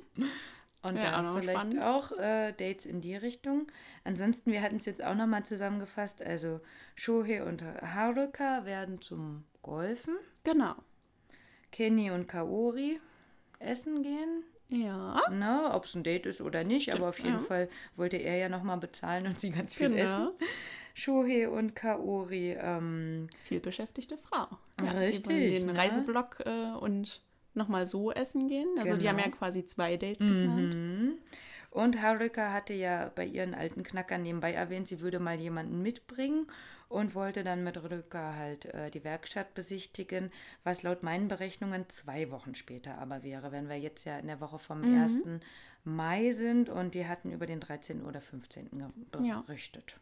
[0.88, 1.82] Und ja, dann auch vielleicht spannend.
[1.82, 3.66] auch äh, Dates in die Richtung.
[4.04, 6.22] Ansonsten, wir hatten es jetzt auch nochmal zusammengefasst.
[6.22, 6.60] Also
[6.94, 10.16] Shohei und Haruka werden zum Golfen.
[10.44, 10.74] Genau.
[11.72, 13.00] Kenny und Kaori
[13.58, 14.44] essen gehen.
[14.68, 15.20] Ja.
[15.30, 17.38] Ne, Ob es ein Date ist oder nicht, aber auf jeden ja.
[17.38, 20.02] Fall wollte er ja nochmal bezahlen und sie ganz viel genau.
[20.02, 20.28] essen.
[20.94, 22.56] Shohei und Kaori.
[22.58, 24.48] Ähm, viel beschäftigte Frau.
[24.82, 25.60] Ja, richtig.
[25.60, 25.76] Den ne?
[25.76, 27.20] Reiseblock äh, und
[27.56, 28.68] nochmal so essen gehen.
[28.78, 29.02] Also genau.
[29.02, 29.36] die haben ja genau.
[29.36, 30.74] quasi zwei Dates geplant.
[30.74, 31.14] Mhm.
[31.70, 36.46] Und Haruka hatte ja bei ihren alten Knackern nebenbei erwähnt, sie würde mal jemanden mitbringen
[36.88, 40.30] und wollte dann mit Rüka halt äh, die Werkstatt besichtigen,
[40.64, 44.40] was laut meinen Berechnungen zwei Wochen später aber wäre, wenn wir jetzt ja in der
[44.40, 45.02] Woche vom mhm.
[45.02, 45.18] 1.
[45.84, 48.04] Mai sind und die hatten über den 13.
[48.04, 48.70] oder 15.
[49.10, 49.98] berichtet.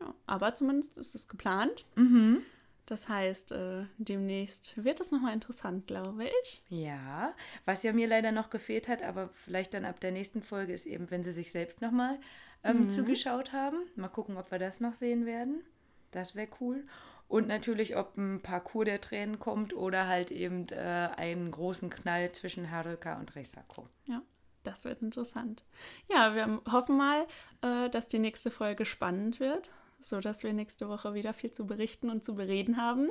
[0.00, 0.06] Ja.
[0.06, 1.84] ja aber zumindest ist es geplant.
[1.96, 2.42] Mhm.
[2.86, 6.64] Das heißt, äh, demnächst wird es nochmal interessant, glaube ich.
[6.68, 10.72] Ja, was ja mir leider noch gefehlt hat, aber vielleicht dann ab der nächsten Folge
[10.72, 12.18] ist eben, wenn sie sich selbst nochmal
[12.64, 12.90] ähm, mhm.
[12.90, 13.76] zugeschaut haben.
[13.96, 15.62] Mal gucken, ob wir das noch sehen werden.
[16.10, 16.84] Das wäre cool.
[17.28, 22.32] Und natürlich, ob ein Parcours der Tränen kommt oder halt eben äh, einen großen Knall
[22.32, 23.88] zwischen Haruka und Risako.
[24.06, 24.20] Ja,
[24.64, 25.62] das wird interessant.
[26.10, 27.26] Ja, wir hoffen mal,
[27.62, 29.70] äh, dass die nächste Folge spannend wird
[30.02, 33.10] sodass wir nächste Woche wieder viel zu berichten und zu bereden haben.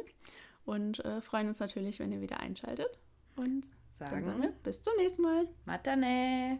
[0.65, 2.99] Und äh, freuen uns natürlich, wenn ihr wieder einschaltet.
[3.35, 5.47] Und sagen, sagen wir bis zum nächsten Mal.
[5.65, 6.59] Matane!